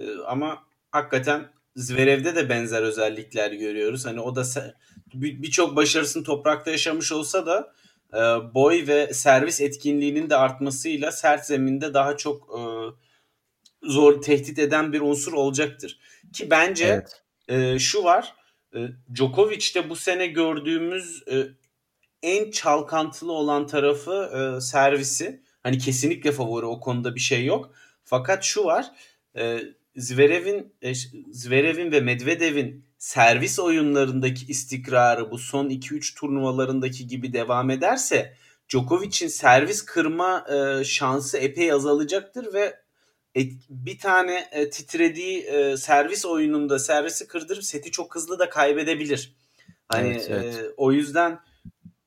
Ee, 0.00 0.04
ama 0.26 0.64
hakikaten 0.90 1.48
Zverev'de 1.76 2.36
de 2.36 2.48
benzer 2.48 2.82
özellikler 2.82 3.52
görüyoruz. 3.52 4.06
Hani 4.06 4.20
o 4.20 4.36
da 4.36 4.44
birçok 5.14 5.76
başarısını 5.76 6.24
toprakta 6.24 6.70
yaşamış 6.70 7.12
olsa 7.12 7.46
da 7.46 7.58
e, 7.60 7.79
boy 8.54 8.86
ve 8.86 9.14
servis 9.14 9.60
etkinliğinin 9.60 10.30
de 10.30 10.36
artmasıyla 10.36 11.12
sert 11.12 11.46
zeminde 11.46 11.94
daha 11.94 12.16
çok 12.16 12.58
e, 12.58 12.60
zor 13.82 14.22
tehdit 14.22 14.58
eden 14.58 14.92
bir 14.92 15.00
unsur 15.00 15.32
olacaktır. 15.32 16.00
Ki 16.32 16.50
bence 16.50 16.86
evet. 16.86 17.22
E, 17.74 17.78
şu 17.78 18.04
var. 18.04 18.34
Djokovic'te 19.14 19.90
bu 19.90 19.96
sene 19.96 20.26
gördüğümüz 20.26 21.24
en 22.22 22.50
çalkantılı 22.50 23.32
olan 23.32 23.66
tarafı 23.66 24.58
servisi. 24.62 25.42
Hani 25.62 25.78
kesinlikle 25.78 26.32
favori 26.32 26.66
o 26.66 26.80
konuda 26.80 27.14
bir 27.14 27.20
şey 27.20 27.44
yok. 27.44 27.72
Fakat 28.04 28.44
şu 28.44 28.64
var. 28.64 28.92
Zverev'in 29.96 30.74
e, 30.82 30.94
Zverev'in 31.32 31.92
ve 31.92 32.00
Medvedev'in 32.00 32.84
servis 33.00 33.58
oyunlarındaki 33.58 34.46
istikrarı 34.46 35.30
bu 35.30 35.38
son 35.38 35.70
2-3 35.70 36.14
turnuvalarındaki 36.14 37.06
gibi 37.06 37.32
devam 37.32 37.70
ederse 37.70 38.36
Djokovic'in 38.68 39.28
servis 39.28 39.84
kırma 39.84 40.46
e, 40.50 40.84
şansı 40.84 41.38
epey 41.38 41.72
azalacaktır 41.72 42.54
ve 42.54 42.80
et, 43.34 43.52
bir 43.68 43.98
tane 43.98 44.48
e, 44.52 44.70
titrediği 44.70 45.42
e, 45.42 45.76
servis 45.76 46.24
oyununda 46.24 46.78
servisi 46.78 47.26
kırdırıp 47.26 47.64
seti 47.64 47.90
çok 47.90 48.14
hızlı 48.14 48.38
da 48.38 48.48
kaybedebilir. 48.48 49.34
Hani 49.88 50.08
evet, 50.08 50.26
evet. 50.30 50.54
E, 50.54 50.70
o 50.76 50.92
yüzden 50.92 51.40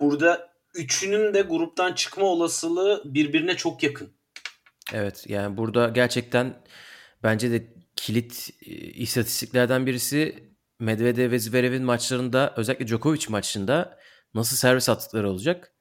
burada 0.02 0.54
üçünün 0.74 1.34
de 1.34 1.42
gruptan 1.42 1.94
çıkma 1.94 2.26
olasılığı 2.26 3.02
birbirine 3.06 3.58
çok 3.58 3.84
yakın. 3.84 4.10
Evet 4.94 5.26
yani 5.28 5.58
burada 5.58 5.90
gerçekten 5.90 6.64
bence 7.24 7.52
de 7.52 7.68
kilit 7.96 8.50
e, 8.62 8.72
istatistiklerden 8.76 9.86
birisi 9.86 10.53
Medvedev 10.80 11.32
ve 11.32 11.40
Zverev'in 11.40 11.84
maçlarında 11.84 12.54
özellikle 12.58 12.88
Djokovic 12.88 13.26
maçında 13.30 14.00
nasıl 14.34 14.56
servis 14.56 14.90
attıkları 14.90 15.30
olacak. 15.30 15.74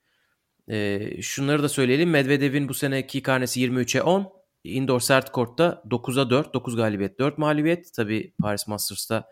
E, 0.69 1.01
şunları 1.23 1.63
da 1.63 1.69
söyleyelim. 1.69 2.11
Medvedev'in 2.11 2.69
bu 2.69 2.75
seneki 2.75 3.23
karnesi 3.23 3.61
23'e 3.61 4.03
10. 4.03 4.33
Indoor 4.65 5.01
sert 5.01 5.33
kortta 5.33 5.83
9'a 5.91 6.31
4. 6.31 6.55
9 6.55 6.77
galibiyet 6.77 7.19
4 7.19 7.39
mağlubiyet. 7.39 7.95
Tabi 7.95 8.35
Paris 8.43 8.69
Masters'ta 8.69 9.29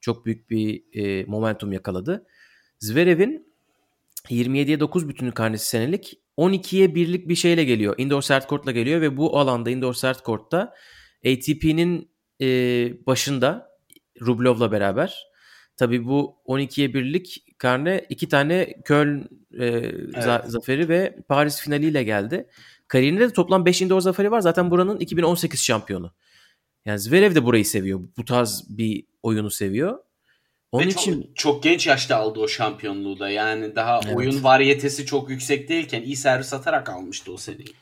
çok 0.00 0.26
büyük 0.26 0.50
bir 0.50 0.82
e, 0.92 1.24
momentum 1.24 1.72
yakaladı. 1.72 2.26
Zverev'in 2.78 3.54
27'ye 4.30 4.80
9 4.80 5.08
bütünlük 5.08 5.34
karnesi 5.34 5.68
senelik 5.68 6.20
12'ye 6.38 6.94
birlik 6.94 7.28
bir 7.28 7.34
şeyle 7.34 7.64
geliyor. 7.64 7.94
Indoor 7.98 8.22
sert 8.22 8.46
kortla 8.46 8.72
geliyor 8.72 9.00
ve 9.00 9.16
bu 9.16 9.38
alanda 9.38 9.70
indoor 9.70 9.94
sert 9.94 10.22
kortta 10.22 10.74
ATP'nin 11.26 12.10
e, 12.40 12.46
başında 13.06 13.73
Rublev'la 14.20 14.72
beraber. 14.72 15.26
Tabii 15.76 16.04
bu 16.04 16.36
12'ye 16.46 16.94
birlik 16.94 17.44
karne 17.58 18.06
iki 18.08 18.28
tane 18.28 18.74
Köln 18.84 19.20
e, 19.58 19.66
evet. 19.66 20.44
zaferi 20.46 20.88
ve 20.88 21.16
Paris 21.28 21.60
finaliyle 21.60 22.02
geldi. 22.02 22.46
Kariyerinde 22.88 23.28
de 23.28 23.32
toplam 23.32 23.66
5 23.66 23.82
indoor 23.82 24.00
zaferi 24.00 24.30
var. 24.30 24.40
Zaten 24.40 24.70
buranın 24.70 24.98
2018 24.98 25.64
şampiyonu. 25.64 26.12
Yani 26.84 26.98
Zverev 26.98 27.34
de 27.34 27.44
burayı 27.44 27.64
seviyor. 27.64 28.00
Bu 28.16 28.24
tarz 28.24 28.64
bir 28.68 29.06
oyunu 29.22 29.50
seviyor. 29.50 29.98
Onun 30.72 30.86
Ve 30.86 30.90
için 30.90 31.22
çok, 31.22 31.36
çok 31.36 31.62
genç 31.62 31.86
yaşta 31.86 32.16
aldı 32.16 32.40
o 32.40 32.48
şampiyonluğu 32.48 33.18
da. 33.18 33.30
Yani 33.30 33.76
daha 33.76 34.00
evet. 34.04 34.16
oyun 34.16 34.44
variyetesi 34.44 35.06
çok 35.06 35.30
yüksek 35.30 35.68
değilken 35.68 36.02
iyi 36.02 36.16
servis 36.16 36.52
atarak 36.52 36.88
almıştı 36.88 37.32
o 37.32 37.36
seneyi. 37.36 37.74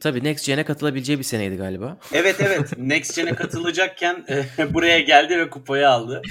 Tabii 0.00 0.24
Next 0.24 0.46
Gen'e 0.46 0.64
katılabileceği 0.64 1.18
bir 1.18 1.24
seneydi 1.24 1.56
galiba. 1.56 1.98
Evet 2.12 2.36
evet. 2.40 2.78
Next 2.78 3.16
Gen'e 3.16 3.34
katılacakken 3.34 4.24
e, 4.58 4.74
buraya 4.74 5.00
geldi 5.00 5.38
ve 5.38 5.50
kupayı 5.50 5.88
aldı. 5.88 6.22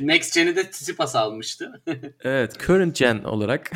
Next 0.00 0.34
Gen'i 0.34 0.56
de 0.56 0.70
Tsitsipas 0.70 1.16
almıştı. 1.16 1.82
evet. 2.24 2.58
Current 2.66 2.96
Gen 2.96 3.18
olarak 3.18 3.70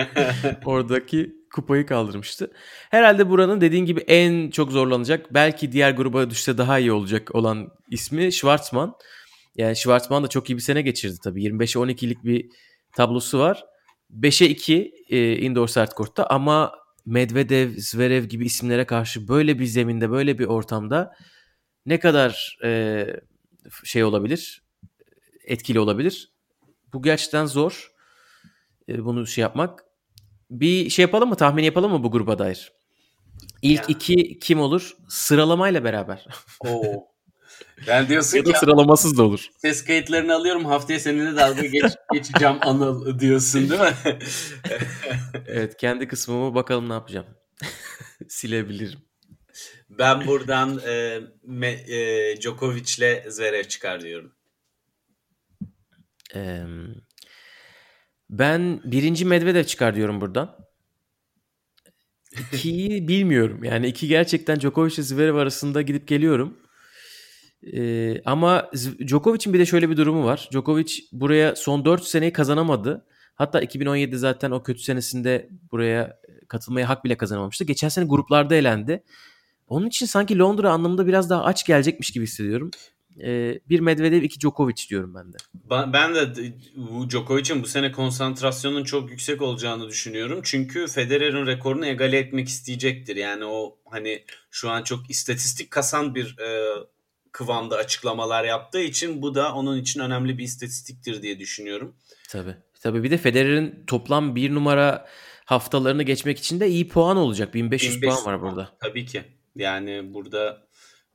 oradaki 0.64 1.36
kupayı 1.52 1.86
kaldırmıştı. 1.86 2.50
Herhalde 2.90 3.28
buranın 3.28 3.60
dediğin 3.60 3.84
gibi 3.84 4.00
en 4.00 4.50
çok 4.50 4.72
zorlanacak 4.72 5.34
belki 5.34 5.72
diğer 5.72 5.90
gruba 5.90 6.30
düşse 6.30 6.58
daha 6.58 6.78
iyi 6.78 6.92
olacak 6.92 7.34
olan 7.34 7.68
ismi 7.90 8.32
Schwarzman. 8.32 8.94
Yani 9.56 9.76
Schwarzman 9.76 10.24
da 10.24 10.28
çok 10.28 10.50
iyi 10.50 10.56
bir 10.56 10.62
sene 10.62 10.82
geçirdi 10.82 11.16
tabii. 11.24 11.42
25'e 11.42 11.92
12'lik 11.92 12.24
bir 12.24 12.46
tablosu 12.96 13.38
var. 13.38 13.64
5'e 14.20 14.46
2 14.48 14.92
e, 15.10 15.36
indoor 15.36 15.68
sert 15.68 15.94
kortta 15.94 16.26
ama 16.26 16.72
Medvedev, 17.06 17.70
Zverev 17.78 18.24
gibi 18.24 18.44
isimlere 18.46 18.84
karşı 18.84 19.28
böyle 19.28 19.58
bir 19.58 19.66
zeminde, 19.66 20.10
böyle 20.10 20.38
bir 20.38 20.44
ortamda 20.44 21.14
ne 21.86 22.00
kadar 22.00 22.58
e, 22.64 23.06
şey 23.84 24.04
olabilir, 24.04 24.62
etkili 25.44 25.80
olabilir? 25.80 26.32
Bu 26.92 27.02
gerçekten 27.02 27.46
zor. 27.46 27.92
E, 28.88 29.04
bunu 29.04 29.26
şey 29.26 29.42
yapmak. 29.42 29.84
Bir 30.50 30.90
şey 30.90 31.02
yapalım 31.02 31.28
mı? 31.28 31.36
Tahmin 31.36 31.62
yapalım 31.62 31.92
mı 31.92 32.02
bu 32.02 32.10
gruba 32.10 32.38
dair? 32.38 32.72
İlk 33.62 33.80
yani. 33.80 33.92
iki 33.92 34.38
kim 34.38 34.60
olur? 34.60 34.96
Sıralamayla 35.08 35.84
beraber. 35.84 36.26
Oo. 36.60 37.15
Ben 37.86 38.08
diyorsun 38.08 38.38
ya 38.38 38.46
da 38.46 38.52
ki 38.52 38.58
sıralamasız 38.58 39.18
da 39.18 39.22
olur. 39.22 39.46
Ses 39.58 39.84
kayıtlarını 39.84 40.34
alıyorum 40.34 40.64
haftaya 40.64 41.00
seninle 41.00 41.36
dalga 41.36 41.66
geç, 41.66 41.92
geçeceğim 42.12 42.56
Anıl 42.60 43.18
diyorsun 43.18 43.70
değil 43.70 43.80
mi? 43.80 43.94
evet 45.46 45.76
kendi 45.76 46.08
kısmımı 46.08 46.54
bakalım 46.54 46.88
ne 46.88 46.92
yapacağım. 46.92 47.26
Silebilirim. 48.28 48.98
Ben 49.90 50.26
buradan 50.26 50.80
e, 50.86 51.20
me, 51.42 51.68
e, 51.68 52.36
Djokovic'le 52.40 53.30
Zverev 53.30 53.64
çıkar 53.64 54.00
diyorum. 54.00 54.32
Ee, 56.34 56.64
ben 58.30 58.80
birinci 58.84 59.24
Medvedev 59.24 59.64
çıkar 59.64 59.94
diyorum 59.94 60.20
buradan. 60.20 60.56
İkiyi 62.52 63.08
bilmiyorum. 63.08 63.64
Yani 63.64 63.86
iki 63.86 64.08
gerçekten 64.08 64.60
Djokovic 64.60 64.94
ile 64.94 65.02
Zverev 65.02 65.34
arasında 65.34 65.82
gidip 65.82 66.08
geliyorum. 66.08 66.58
Ee, 67.72 68.22
ama 68.24 68.70
Djokovic'in 69.06 69.54
bir 69.54 69.58
de 69.58 69.66
şöyle 69.66 69.90
bir 69.90 69.96
durumu 69.96 70.24
var. 70.24 70.48
Djokovic 70.52 70.92
buraya 71.12 71.56
son 71.56 71.84
4 71.84 72.04
seneyi 72.04 72.32
kazanamadı. 72.32 73.06
Hatta 73.34 73.60
2017 73.60 74.18
zaten 74.18 74.50
o 74.50 74.62
kötü 74.62 74.82
senesinde 74.82 75.48
buraya 75.72 76.20
katılmaya 76.48 76.88
hak 76.88 77.04
bile 77.04 77.16
kazanamamıştı. 77.16 77.64
Geçen 77.64 77.88
sene 77.88 78.04
gruplarda 78.04 78.54
elendi. 78.54 79.02
Onun 79.68 79.86
için 79.86 80.06
sanki 80.06 80.38
Londra 80.38 80.70
anlamında 80.70 81.06
biraz 81.06 81.30
daha 81.30 81.44
aç 81.44 81.66
gelecekmiş 81.66 82.10
gibi 82.10 82.24
hissediyorum. 82.24 82.70
Ee, 83.24 83.60
bir 83.68 83.80
Medvedev, 83.80 84.22
iki 84.22 84.40
Djokovic 84.40 84.88
diyorum 84.90 85.14
ben 85.14 85.32
de. 85.32 85.36
Ben 85.92 86.14
de 86.14 86.52
bu 86.76 87.10
Djokovic'in 87.10 87.62
bu 87.62 87.66
sene 87.66 87.92
konsantrasyonun 87.92 88.84
çok 88.84 89.10
yüksek 89.10 89.42
olacağını 89.42 89.88
düşünüyorum. 89.88 90.40
Çünkü 90.42 90.86
Federer'in 90.86 91.46
rekorunu 91.46 91.86
egale 91.86 92.18
etmek 92.18 92.48
isteyecektir. 92.48 93.16
Yani 93.16 93.44
o 93.44 93.78
hani 93.90 94.24
şu 94.50 94.70
an 94.70 94.82
çok 94.82 95.10
istatistik 95.10 95.70
kasan 95.70 96.14
bir 96.14 96.38
e, 96.38 96.72
kıvamda 97.36 97.76
açıklamalar 97.76 98.44
yaptığı 98.44 98.80
için 98.80 99.22
bu 99.22 99.34
da 99.34 99.54
onun 99.54 99.80
için 99.80 100.00
önemli 100.00 100.38
bir 100.38 100.44
istatistiktir 100.44 101.22
diye 101.22 101.38
düşünüyorum. 101.38 101.96
Tabii. 102.28 102.54
Tabii 102.80 103.02
bir 103.02 103.10
de 103.10 103.18
Federer'in 103.18 103.84
toplam 103.86 104.36
bir 104.36 104.54
numara 104.54 105.06
haftalarını 105.44 106.02
geçmek 106.02 106.38
için 106.38 106.60
de 106.60 106.68
iyi 106.68 106.88
puan 106.88 107.16
olacak. 107.16 107.54
1500, 107.54 108.02
1500 108.02 108.24
puan 108.24 108.34
var 108.34 108.42
burada. 108.42 108.68
Tabii 108.80 109.06
ki. 109.06 109.24
Yani 109.56 110.14
burada 110.14 110.66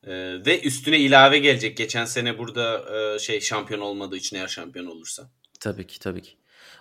e, 0.04 0.12
ve 0.46 0.62
üstüne 0.62 1.00
ilave 1.00 1.40
gelecek. 1.40 1.78
Geçen 1.78 2.06
sene 2.06 2.38
burada 2.38 2.86
e, 2.96 3.20
şey 3.20 3.42
şampiyon 3.42 3.82
olmadığı 3.82 4.18
için 4.18 4.38
eğer 4.38 4.48
şampiyon 4.48 4.86
olursa. 4.86 5.30
Tabii 5.60 5.88
ki 5.88 6.00
tabii 6.00 6.22
ki. 6.22 6.32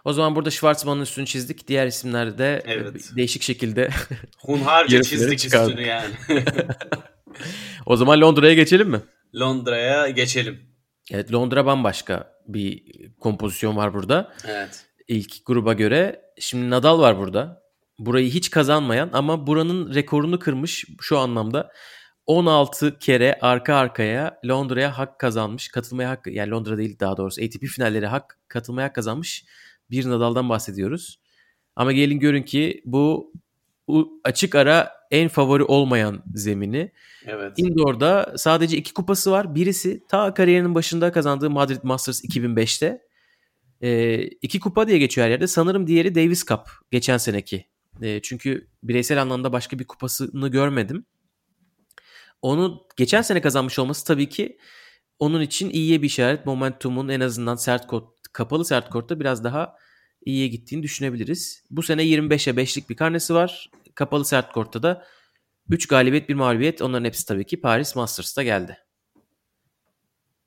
O 0.04 0.12
zaman 0.12 0.36
burada 0.36 0.50
Schwarzman'ın 0.50 1.02
üstünü 1.02 1.26
çizdik. 1.26 1.68
Diğer 1.68 1.86
isimlerde 1.86 2.38
de 2.38 2.62
evet. 2.66 3.10
değişik 3.16 3.42
şekilde 3.42 3.90
Hunharca 4.38 5.02
çizdik 5.02 5.44
üstünü 5.44 5.86
yani. 5.86 6.14
o 7.86 7.96
zaman 7.96 8.20
Londra'ya 8.20 8.54
geçelim 8.54 8.88
mi? 8.88 9.00
Londra'ya 9.34 10.08
geçelim. 10.08 10.60
Evet 11.10 11.32
Londra 11.32 11.66
bambaşka 11.66 12.32
bir 12.48 12.82
kompozisyon 13.20 13.76
var 13.76 13.94
burada. 13.94 14.34
Evet. 14.48 14.86
İlk 15.08 15.46
gruba 15.46 15.72
göre. 15.72 16.22
Şimdi 16.38 16.70
Nadal 16.70 17.00
var 17.00 17.18
burada. 17.18 17.62
Burayı 17.98 18.30
hiç 18.30 18.50
kazanmayan 18.50 19.10
ama 19.12 19.46
buranın 19.46 19.94
rekorunu 19.94 20.38
kırmış 20.38 20.84
şu 21.00 21.18
anlamda. 21.18 21.72
16 22.26 22.98
kere 22.98 23.38
arka 23.40 23.74
arkaya 23.74 24.40
Londra'ya 24.46 24.98
hak 24.98 25.18
kazanmış. 25.18 25.68
Katılmaya 25.68 26.10
hak 26.10 26.26
yani 26.26 26.50
Londra 26.50 26.78
değil 26.78 26.98
daha 27.00 27.16
doğrusu 27.16 27.42
ATP 27.44 27.64
finalleri 27.66 28.06
hak 28.06 28.38
katılmaya 28.48 28.88
hak 28.88 28.94
kazanmış 28.94 29.44
bir 29.90 30.08
Nadal'dan 30.08 30.48
bahsediyoruz. 30.48 31.20
Ama 31.76 31.92
gelin 31.92 32.18
görün 32.18 32.42
ki 32.42 32.82
bu 32.84 33.32
açık 34.24 34.54
ara 34.54 34.99
en 35.10 35.28
favori 35.28 35.64
olmayan 35.64 36.22
zemini. 36.34 36.92
Evet. 37.26 37.52
Indoor'da 37.56 38.34
sadece 38.36 38.76
iki 38.76 38.94
kupası 38.94 39.30
var. 39.30 39.54
Birisi 39.54 40.06
ta 40.08 40.34
kariyerinin 40.34 40.74
başında 40.74 41.12
kazandığı 41.12 41.50
Madrid 41.50 41.80
Masters 41.82 42.24
2005'te. 42.24 43.02
E, 43.80 44.22
iki 44.22 44.60
kupa 44.60 44.88
diye 44.88 44.98
geçiyor 44.98 45.24
her 45.24 45.30
yerde. 45.30 45.46
Sanırım 45.46 45.86
diğeri 45.86 46.14
Davis 46.14 46.46
Cup 46.46 46.60
geçen 46.90 47.16
seneki. 47.18 47.66
E, 48.02 48.20
çünkü 48.22 48.68
bireysel 48.82 49.22
anlamda 49.22 49.52
başka 49.52 49.78
bir 49.78 49.84
kupasını 49.84 50.48
görmedim. 50.48 51.06
Onu 52.42 52.86
geçen 52.96 53.22
sene 53.22 53.40
kazanmış 53.40 53.78
olması 53.78 54.04
tabii 54.06 54.28
ki 54.28 54.58
onun 55.18 55.40
için 55.40 55.70
iyiye 55.70 56.02
bir 56.02 56.06
işaret. 56.06 56.46
Momentum'un 56.46 57.08
en 57.08 57.20
azından 57.20 57.56
sert 57.56 57.86
kort, 57.86 58.08
kapalı 58.32 58.64
sert 58.64 58.90
kortta 58.90 59.20
biraz 59.20 59.44
daha 59.44 59.76
iyiye 60.24 60.48
gittiğini 60.48 60.82
düşünebiliriz. 60.82 61.64
Bu 61.70 61.82
sene 61.82 62.02
25'e 62.02 62.52
5'lik 62.52 62.90
bir 62.90 62.96
karnesi 62.96 63.34
var. 63.34 63.70
Kapalı 63.94 64.24
sert 64.24 64.52
kortta 64.52 64.82
da 64.82 65.06
3 65.70 65.88
galibiyet 65.88 66.28
bir 66.28 66.34
mağlubiyet. 66.34 66.82
Onların 66.82 67.04
hepsi 67.04 67.26
tabii 67.26 67.46
ki 67.46 67.60
Paris 67.60 67.96
Masters'ta 67.96 68.42
geldi. 68.42 68.78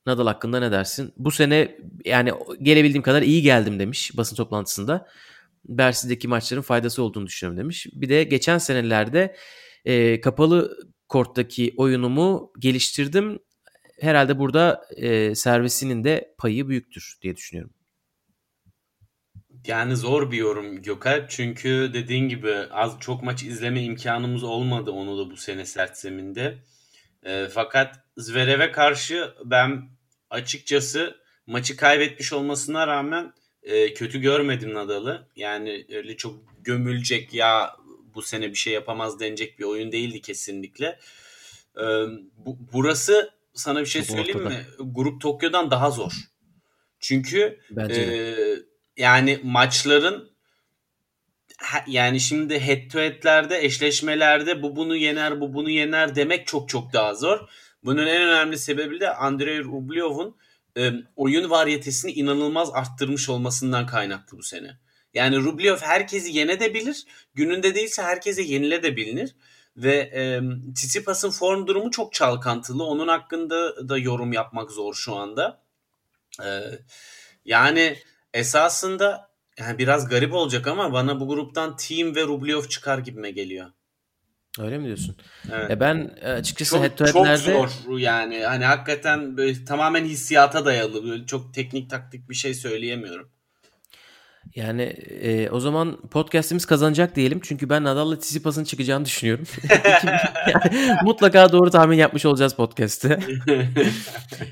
Nadal 0.05 0.27
hakkında 0.27 0.59
ne 0.59 0.71
dersin? 0.71 1.13
Bu 1.17 1.31
sene 1.31 1.77
yani 2.05 2.31
gelebildiğim 2.61 3.03
kadar 3.03 3.21
iyi 3.21 3.41
geldim 3.41 3.79
demiş 3.79 4.17
basın 4.17 4.35
toplantısında. 4.35 5.07
Bercy'deki 5.65 6.27
maçların 6.27 6.61
faydası 6.61 7.03
olduğunu 7.03 7.27
düşünüyorum 7.27 7.59
demiş. 7.59 7.87
Bir 7.93 8.09
de 8.09 8.23
geçen 8.23 8.57
senelerde 8.57 9.35
e, 9.85 10.21
kapalı 10.21 10.77
korttaki 11.07 11.73
oyunumu 11.77 12.53
geliştirdim. 12.59 13.39
Herhalde 13.99 14.39
burada 14.39 14.85
e, 14.95 15.35
servisinin 15.35 16.03
de 16.03 16.35
payı 16.37 16.67
büyüktür 16.67 17.17
diye 17.21 17.35
düşünüyorum. 17.35 17.73
Yani 19.67 19.95
zor 19.95 20.31
bir 20.31 20.37
yorum 20.37 20.81
Gökalp. 20.81 21.29
Çünkü 21.29 21.91
dediğin 21.93 22.29
gibi 22.29 22.53
az 22.71 22.99
çok 22.99 23.23
maç 23.23 23.43
izleme 23.43 23.83
imkanımız 23.83 24.43
olmadı 24.43 24.91
onu 24.91 25.17
da 25.17 25.31
bu 25.31 25.37
sene 25.37 25.65
sert 25.65 25.97
zeminde. 25.97 26.57
E, 27.23 27.47
fakat 27.53 27.99
Zverev'e 28.17 28.71
karşı 28.71 29.33
ben 29.45 29.89
açıkçası 30.29 31.17
maçı 31.47 31.77
kaybetmiş 31.77 32.33
olmasına 32.33 32.87
rağmen 32.87 33.33
e, 33.63 33.93
kötü 33.93 34.21
görmedim 34.21 34.73
Nadal'ı. 34.73 35.27
Yani 35.35 35.85
öyle 35.89 36.17
çok 36.17 36.35
gömülecek 36.63 37.33
ya 37.33 37.75
bu 38.15 38.21
sene 38.21 38.49
bir 38.49 38.55
şey 38.55 38.73
yapamaz 38.73 39.19
denecek 39.19 39.59
bir 39.59 39.63
oyun 39.63 39.91
değildi 39.91 40.21
kesinlikle. 40.21 40.99
E, 41.77 41.85
bu, 42.37 42.57
burası 42.73 43.33
sana 43.53 43.81
bir 43.81 43.85
şey 43.85 44.03
söyleyeyim 44.03 44.43
mi? 44.43 44.65
Grup 44.79 45.21
Tokyo'dan 45.21 45.71
daha 45.71 45.91
zor. 45.91 46.11
Çünkü 46.99 47.59
Bence 47.71 48.01
e, 48.01 48.19
yani 48.97 49.39
maçların 49.43 50.33
yani 51.87 52.19
şimdi 52.19 52.59
head 52.59 52.89
to 52.91 52.99
head'lerde 52.99 53.65
eşleşmelerde 53.65 54.61
bu 54.61 54.75
bunu 54.75 54.95
yener 54.95 55.41
bu 55.41 55.53
bunu 55.53 55.69
yener 55.69 56.15
demek 56.15 56.47
çok 56.47 56.69
çok 56.69 56.93
daha 56.93 57.15
zor. 57.15 57.39
Bunun 57.83 58.07
en 58.07 58.21
önemli 58.21 58.57
sebebi 58.57 58.99
de 58.99 59.13
Andrei 59.13 59.59
Rublev'un 59.63 60.37
e, 60.77 60.91
oyun 61.15 61.49
varyetesini 61.49 62.11
inanılmaz 62.11 62.69
arttırmış 62.73 63.29
olmasından 63.29 63.85
kaynaklı 63.85 64.37
bu 64.37 64.43
sene. 64.43 64.79
Yani 65.13 65.37
Rublev 65.37 65.77
herkesi 65.77 66.37
yenebilir. 66.37 67.05
Gününde 67.35 67.75
değilse 67.75 68.01
herkese 68.01 68.41
yenilebilir. 68.41 69.35
Ve 69.77 69.95
e, 69.95 70.41
Tsitsipas'ın 70.75 71.29
form 71.29 71.67
durumu 71.67 71.91
çok 71.91 72.13
çalkantılı. 72.13 72.83
Onun 72.83 73.07
hakkında 73.07 73.89
da 73.89 73.97
yorum 73.97 74.33
yapmak 74.33 74.71
zor 74.71 74.93
şu 74.93 75.15
anda. 75.15 75.63
E, 76.43 76.61
yani 77.45 77.97
esasında 78.33 79.33
yani 79.59 79.77
biraz 79.77 80.09
garip 80.09 80.33
olacak 80.33 80.67
ama 80.67 80.93
bana 80.93 81.19
bu 81.19 81.27
gruptan 81.27 81.77
Team 81.77 82.15
ve 82.15 82.23
Rublev 82.23 82.61
çıkar 82.61 82.97
gibime 82.97 83.31
geliyor. 83.31 83.69
Öyle 84.59 84.77
mi 84.77 84.85
diyorsun? 84.85 85.15
Evet. 85.51 85.71
E 85.71 85.79
ben 85.79 86.17
e, 86.21 86.31
açıkçası 86.31 86.71
çok, 86.71 86.83
head 86.83 86.95
to 86.95 87.05
head'lerde... 87.05 87.53
Çok 87.53 87.69
zor 87.69 87.97
yani. 87.97 88.43
Hani 88.43 88.65
hakikaten 88.65 89.37
böyle 89.37 89.65
tamamen 89.65 90.05
hissiyata 90.05 90.65
dayalı. 90.65 91.03
Böyle 91.03 91.25
çok 91.25 91.53
teknik 91.53 91.89
taktik 91.89 92.29
bir 92.29 92.35
şey 92.35 92.53
söyleyemiyorum. 92.53 93.32
Yani 94.55 94.81
e, 95.21 95.49
o 95.49 95.59
zaman 95.59 96.01
podcast'imiz 96.01 96.65
kazanacak 96.65 97.15
diyelim. 97.15 97.39
Çünkü 97.43 97.69
ben 97.69 97.83
Nadal'la 97.83 98.19
Tsitsipas'ın 98.19 98.63
çıkacağını 98.63 99.05
düşünüyorum. 99.05 99.45
mutlaka 101.03 101.51
doğru 101.51 101.69
tahmin 101.69 101.97
yapmış 101.97 102.25
olacağız 102.25 102.55
podcast'te. 102.55 103.19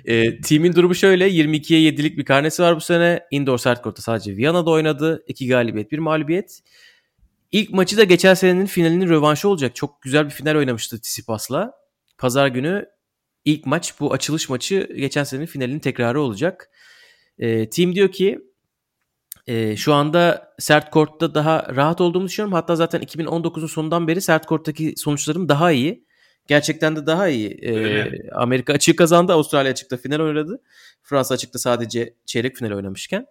e, 0.05 0.41
team'in 0.41 0.74
durumu 0.74 0.95
şöyle. 0.95 1.29
22'ye 1.29 1.91
7'lik 1.91 2.17
bir 2.17 2.25
karnesi 2.25 2.63
var 2.63 2.75
bu 2.75 2.81
sene. 2.81 3.24
Indoor 3.31 3.57
sert 3.57 3.81
kortta 3.81 4.01
sadece 4.01 4.38
Viyana'da 4.38 4.69
oynadı. 4.69 5.24
2 5.27 5.48
galibiyet, 5.48 5.91
1 5.91 6.00
mağlubiyet. 6.00 6.60
İlk 7.51 7.69
maçı 7.69 7.98
da 7.98 8.03
geçen 8.03 8.33
senenin 8.33 8.65
finalinin 8.65 9.10
rövanşı 9.10 9.50
olacak. 9.50 9.75
Çok 9.75 10.01
güzel 10.01 10.25
bir 10.25 10.31
final 10.31 10.55
oynamıştı 10.55 11.01
Tsitsipas'la. 11.01 11.74
Pazar 12.17 12.48
günü 12.48 12.86
ilk 13.45 13.65
maç 13.65 13.93
bu 14.00 14.13
açılış 14.13 14.50
maçı 14.50 14.89
geçen 14.95 15.24
senenin 15.24 15.45
finalinin 15.45 15.79
tekrarı 15.79 16.21
olacak. 16.21 16.69
E, 17.39 17.69
team 17.69 17.95
diyor 17.95 18.12
ki 18.12 18.50
e, 19.48 19.75
şu 19.75 19.93
anda 19.93 20.53
sert 20.60 20.91
kortta 20.91 21.36
daha 21.36 21.75
rahat 21.75 22.01
olduğumu 22.01 22.27
düşünüyorum. 22.27 22.53
Hatta 22.53 22.75
zaten 22.75 23.01
2019'un 23.01 23.67
sonundan 23.67 24.07
beri 24.07 24.21
sert 24.21 24.45
korttaki 24.45 24.93
sonuçlarım 24.98 25.50
daha 25.50 25.71
iyi. 25.71 26.05
Gerçekten 26.48 26.95
de 26.95 27.05
daha 27.05 27.27
iyi. 27.27 27.50
E, 27.50 28.05
Amerika 28.31 28.74
açığı 28.74 28.95
kazandı. 28.95 29.33
Avustralya 29.33 29.71
açıkta 29.71 29.98
final 29.98 30.19
oynadı. 30.19 30.62
Fransa 31.03 31.33
açıkta 31.33 31.60
sadece 31.60 32.15
çeyrek 32.25 32.55
final 32.55 32.71
oynamışken. 32.71 33.25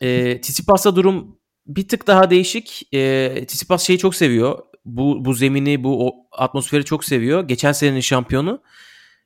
E, 0.00 0.40
Tsitsipas'ta 0.40 0.96
durum 0.96 1.38
bir 1.66 1.88
tık 1.88 2.06
daha 2.06 2.30
değişik. 2.30 2.88
E, 2.92 3.44
Tsitsipas 3.46 3.82
şeyi 3.86 3.98
çok 3.98 4.14
seviyor. 4.14 4.58
Bu, 4.84 5.24
bu 5.24 5.34
zemini, 5.34 5.84
bu 5.84 6.08
o, 6.08 6.14
atmosferi 6.32 6.84
çok 6.84 7.04
seviyor. 7.04 7.48
Geçen 7.48 7.72
senenin 7.72 8.00
şampiyonu. 8.00 8.62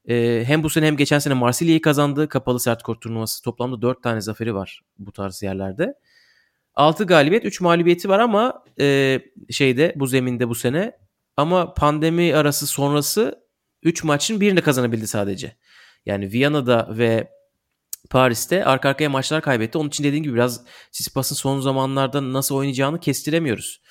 E, 0.08 0.44
hem 0.46 0.62
bu 0.62 0.70
sene 0.70 0.86
hem 0.86 0.96
geçen 0.96 1.18
sene 1.18 1.34
Marsilya'yı 1.34 1.80
kazandı. 1.80 2.28
Kapalı 2.28 2.60
sert 2.60 2.82
kort 2.82 3.00
turnuvası. 3.00 3.42
Toplamda 3.42 3.82
4 3.82 4.02
tane 4.02 4.20
zaferi 4.20 4.54
var 4.54 4.80
bu 4.98 5.12
tarz 5.12 5.42
yerlerde. 5.42 5.94
6 6.74 7.04
galibiyet 7.04 7.44
3 7.44 7.60
mağlubiyeti 7.60 8.08
var 8.08 8.18
ama 8.18 8.64
e, 8.80 9.20
şeyde 9.50 9.92
bu 9.96 10.06
zeminde 10.06 10.48
bu 10.48 10.54
sene. 10.54 10.92
Ama 11.36 11.74
pandemi 11.74 12.34
arası 12.34 12.66
sonrası 12.66 13.46
3 13.82 14.04
maçın 14.04 14.40
birini 14.40 14.60
kazanabildi 14.60 15.06
sadece. 15.06 15.56
Yani 16.06 16.32
Viyana'da 16.32 16.88
ve 16.90 17.30
Paris'te 18.10 18.64
arka 18.64 18.88
arkaya 18.88 19.10
maçlar 19.10 19.42
kaybetti. 19.42 19.78
Onun 19.78 19.88
için 19.88 20.04
dediğim 20.04 20.24
gibi 20.24 20.34
biraz 20.34 20.64
Tsitsipas'ın 20.92 21.34
son 21.34 21.60
zamanlarda 21.60 22.32
nasıl 22.32 22.54
oynayacağını 22.54 23.00
kestiremiyoruz. 23.00 23.82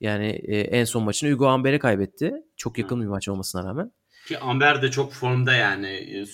Yani 0.00 0.26
e, 0.26 0.60
en 0.60 0.84
son 0.84 1.02
maçını 1.02 1.30
Hugo 1.30 1.46
Amber'e 1.46 1.78
kaybetti. 1.78 2.32
Çok 2.56 2.78
yakın 2.78 3.00
bir 3.00 3.06
maç 3.06 3.28
olmasına 3.28 3.64
rağmen. 3.64 3.92
Ki 4.28 4.38
Amber 4.38 4.82
de 4.82 4.90
çok 4.90 5.12
formda 5.12 5.52
yani. 5.52 5.88
E, 5.88 6.26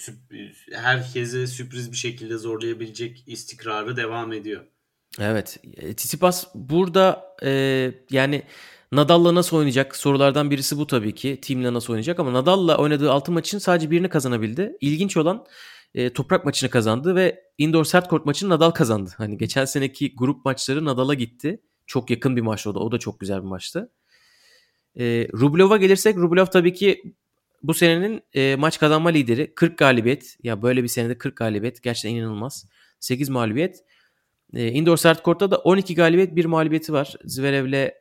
herkese 0.72 1.46
sürpriz 1.46 1.92
bir 1.92 1.96
şekilde 1.96 2.38
zorlayabilecek 2.38 3.24
istikrarı 3.26 3.96
devam 3.96 4.32
ediyor. 4.32 4.64
Evet. 5.20 5.58
E, 5.76 5.94
Tsitsipas 5.94 6.46
burada 6.54 7.36
e, 7.44 7.50
yani 8.10 8.42
Nadal'la 8.92 9.34
nasıl 9.34 9.56
oynayacak? 9.56 9.96
Sorulardan 9.96 10.50
birisi 10.50 10.78
bu 10.78 10.86
tabii 10.86 11.14
ki. 11.14 11.40
Team'le 11.40 11.74
nasıl 11.74 11.92
oynayacak 11.92 12.20
ama 12.20 12.32
Nadal'la 12.32 12.78
oynadığı 12.78 13.12
6 13.12 13.32
maçın 13.32 13.58
sadece 13.58 13.90
birini 13.90 14.08
kazanabildi. 14.08 14.76
İlginç 14.80 15.16
olan 15.16 15.46
e, 15.94 16.12
toprak 16.12 16.44
maçını 16.44 16.70
kazandı 16.70 17.14
ve 17.14 17.42
indoor 17.58 17.84
sert 17.84 18.10
court 18.10 18.26
maçını 18.26 18.50
Nadal 18.50 18.70
kazandı. 18.70 19.10
Hani 19.16 19.38
geçen 19.38 19.64
seneki 19.64 20.14
grup 20.16 20.44
maçları 20.44 20.84
Nadal'a 20.84 21.14
gitti. 21.14 21.60
Çok 21.86 22.10
yakın 22.10 22.36
bir 22.36 22.40
maçtı 22.42 22.70
o 22.70 22.74
da. 22.74 22.78
O 22.78 22.92
da 22.92 22.98
çok 22.98 23.20
güzel 23.20 23.38
bir 23.38 23.48
maçtı. 23.48 23.92
E, 24.98 25.28
Rublev'a 25.32 25.76
gelirsek 25.76 26.16
Rublev 26.16 26.46
tabii 26.46 26.72
ki 26.72 27.14
bu 27.62 27.74
senenin 27.74 28.22
e, 28.34 28.56
maç 28.56 28.78
kazanma 28.78 29.08
lideri. 29.08 29.54
40 29.54 29.78
galibiyet. 29.78 30.36
Ya 30.42 30.62
böyle 30.62 30.82
bir 30.82 30.88
senede 30.88 31.18
40 31.18 31.36
galibiyet 31.36 31.82
gerçekten 31.82 32.10
inanılmaz. 32.18 32.66
8 33.00 33.28
mağlubiyet. 33.28 33.84
E, 34.54 34.68
indoor 34.68 34.96
sert 34.96 35.24
court'ta 35.24 35.50
da 35.50 35.56
12 35.56 35.94
galibiyet, 35.94 36.36
1 36.36 36.44
mağlubiyeti 36.44 36.92
var. 36.92 37.14
Zverev'le 37.24 37.92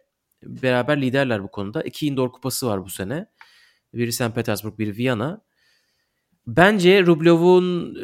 beraber 0.43 1.01
liderler 1.01 1.43
bu 1.43 1.51
konuda. 1.51 1.81
2 1.81 2.07
indoor 2.07 2.31
kupası 2.31 2.67
var 2.67 2.85
bu 2.85 2.89
sene. 2.89 3.25
Biri 3.93 4.13
St. 4.13 4.35
Petersburg, 4.35 4.79
biri 4.79 4.97
Viyana. 4.97 5.41
Bence 6.47 7.05
Rublev'un 7.05 7.97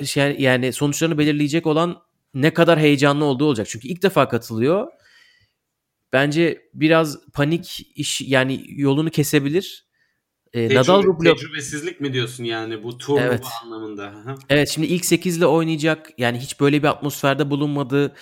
e, 0.00 0.04
şey, 0.04 0.36
yani 0.38 0.72
sonuçlarını 0.72 1.18
belirleyecek 1.18 1.66
olan 1.66 2.02
ne 2.34 2.54
kadar 2.54 2.78
heyecanlı 2.78 3.24
olduğu 3.24 3.44
olacak. 3.44 3.66
Çünkü 3.70 3.88
ilk 3.88 4.02
defa 4.02 4.28
katılıyor. 4.28 4.88
Bence 6.12 6.62
biraz 6.74 7.30
panik 7.32 7.80
iş 7.94 8.20
yani 8.20 8.64
yolunu 8.68 9.10
kesebilir. 9.10 9.87
E, 10.58 10.68
Tecrübe, 10.68 10.80
Nadal 10.80 11.02
Rublev 11.02 11.34
tecrübesizlik 11.34 12.00
mi 12.00 12.12
diyorsun 12.12 12.44
yani 12.44 12.82
bu 12.82 12.98
turnuva 12.98 13.24
evet. 13.24 13.44
anlamında? 13.64 14.14
Evet 14.50 14.68
şimdi 14.68 14.86
ilk 14.86 15.04
8 15.04 15.36
ile 15.36 15.46
oynayacak. 15.46 16.10
Yani 16.18 16.38
hiç 16.38 16.60
böyle 16.60 16.82
bir 16.82 16.88
atmosferde 16.88 17.50
bulunmadı. 17.50 18.14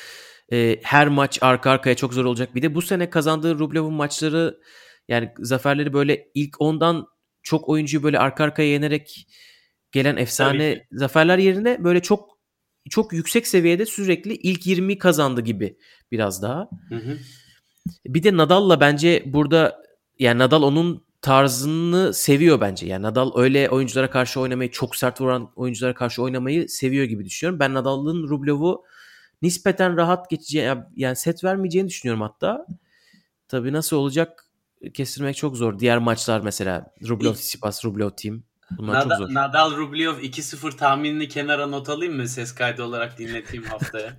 E, 0.52 0.80
her 0.82 1.08
maç 1.08 1.38
arka 1.40 1.70
arkaya 1.70 1.96
çok 1.96 2.14
zor 2.14 2.24
olacak. 2.24 2.54
Bir 2.54 2.62
de 2.62 2.74
bu 2.74 2.82
sene 2.82 3.10
kazandığı 3.10 3.58
Rublev'in 3.58 3.92
maçları 3.92 4.60
yani 5.08 5.32
zaferleri 5.38 5.92
böyle 5.92 6.28
ilk 6.34 6.60
ondan 6.60 7.06
çok 7.42 7.68
oyuncuyu 7.68 8.02
böyle 8.02 8.18
arka 8.18 8.44
arkaya 8.44 8.70
yenerek 8.70 9.26
gelen 9.92 10.16
efsane 10.16 10.86
zaferler 10.92 11.38
yerine 11.38 11.84
böyle 11.84 12.02
çok 12.02 12.36
çok 12.90 13.12
yüksek 13.12 13.46
seviyede 13.46 13.86
sürekli 13.86 14.34
ilk 14.34 14.66
20 14.66 14.98
kazandı 14.98 15.40
gibi 15.40 15.76
biraz 16.12 16.42
daha. 16.42 16.68
Hı 16.88 16.94
hı. 16.94 17.18
Bir 18.06 18.22
de 18.22 18.36
Nadal'la 18.36 18.80
bence 18.80 19.22
burada 19.26 19.82
yani 20.18 20.38
Nadal 20.38 20.62
onun 20.62 21.05
tarzını 21.26 22.14
seviyor 22.14 22.60
bence. 22.60 22.86
Yani 22.86 23.02
Nadal 23.02 23.30
öyle 23.38 23.70
oyunculara 23.70 24.10
karşı 24.10 24.40
oynamayı 24.40 24.70
çok 24.70 24.96
sert 24.96 25.20
vuran 25.20 25.52
oyunculara 25.56 25.94
karşı 25.94 26.22
oynamayı 26.22 26.68
seviyor 26.68 27.04
gibi 27.04 27.24
düşünüyorum. 27.24 27.60
Ben 27.60 27.74
Nadal'ın 27.74 28.28
Rublev'u 28.28 28.84
nispeten 29.42 29.96
rahat 29.96 30.30
geçeceği 30.30 30.74
yani 30.96 31.16
set 31.16 31.44
vermeyeceğini 31.44 31.88
düşünüyorum 31.88 32.22
hatta. 32.22 32.66
Tabii 33.48 33.72
nasıl 33.72 33.96
olacak 33.96 34.44
kestirmek 34.94 35.36
çok 35.36 35.56
zor. 35.56 35.78
Diğer 35.78 35.98
maçlar 35.98 36.40
mesela 36.40 36.94
Rublev 37.08 37.32
Tsitsipas, 37.32 37.84
Rublev 37.84 38.10
Team. 38.10 38.42
Bunlar 38.78 38.94
Nadal, 38.94 39.18
çok 39.18 39.28
zor. 39.28 39.34
Nadal 39.34 39.76
Rublev 39.76 40.18
2-0 40.18 40.76
tahminini 40.76 41.28
kenara 41.28 41.66
not 41.66 41.88
alayım 41.88 42.16
mı? 42.16 42.28
Ses 42.28 42.54
kaydı 42.54 42.82
olarak 42.82 43.18
dinleteyim 43.18 43.64
haftaya. 43.64 44.16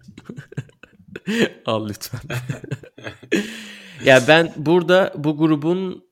Al 1.66 1.90
lütfen. 1.90 2.22
ya 4.06 4.24
ben 4.28 4.54
burada 4.58 5.14
bu 5.18 5.38
grubun 5.38 6.07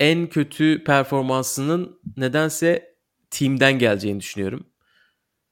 en 0.00 0.26
kötü 0.26 0.84
performansının 0.84 2.00
nedense 2.16 2.94
Team'den 3.30 3.78
geleceğini 3.78 4.20
düşünüyorum. 4.20 4.66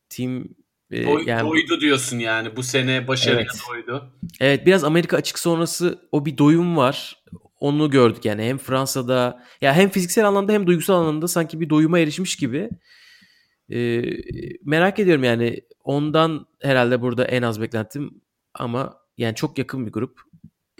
Team 0.08 0.44
e, 0.90 1.04
Doy, 1.04 1.24
yani, 1.26 1.50
doydu 1.50 1.80
diyorsun 1.80 2.18
yani 2.18 2.56
bu 2.56 2.62
sene 2.62 3.08
başarıya 3.08 3.40
evet. 3.40 3.62
doydu. 3.70 4.12
Evet 4.40 4.66
biraz 4.66 4.84
Amerika 4.84 5.16
açık 5.16 5.38
sonrası 5.38 6.08
o 6.12 6.26
bir 6.26 6.38
doyum 6.38 6.76
var 6.76 7.24
onu 7.60 7.90
gördük 7.90 8.24
yani 8.24 8.42
hem 8.42 8.58
Fransa'da 8.58 9.44
ya 9.60 9.74
hem 9.74 9.88
fiziksel 9.88 10.28
anlamda 10.28 10.52
hem 10.52 10.66
duygusal 10.66 10.94
anlamda 10.94 11.28
sanki 11.28 11.60
bir 11.60 11.70
doyuma 11.70 11.98
erişmiş 11.98 12.36
gibi. 12.36 12.70
Ee, 13.72 14.02
merak 14.64 14.98
ediyorum 14.98 15.24
yani 15.24 15.60
ondan 15.84 16.46
herhalde 16.62 17.00
burada 17.00 17.24
en 17.24 17.42
az 17.42 17.60
beklentim 17.60 18.20
ama 18.54 18.98
Yani 19.18 19.34
çok 19.34 19.58
yakın 19.58 19.86
bir 19.86 19.92
grup. 19.92 20.20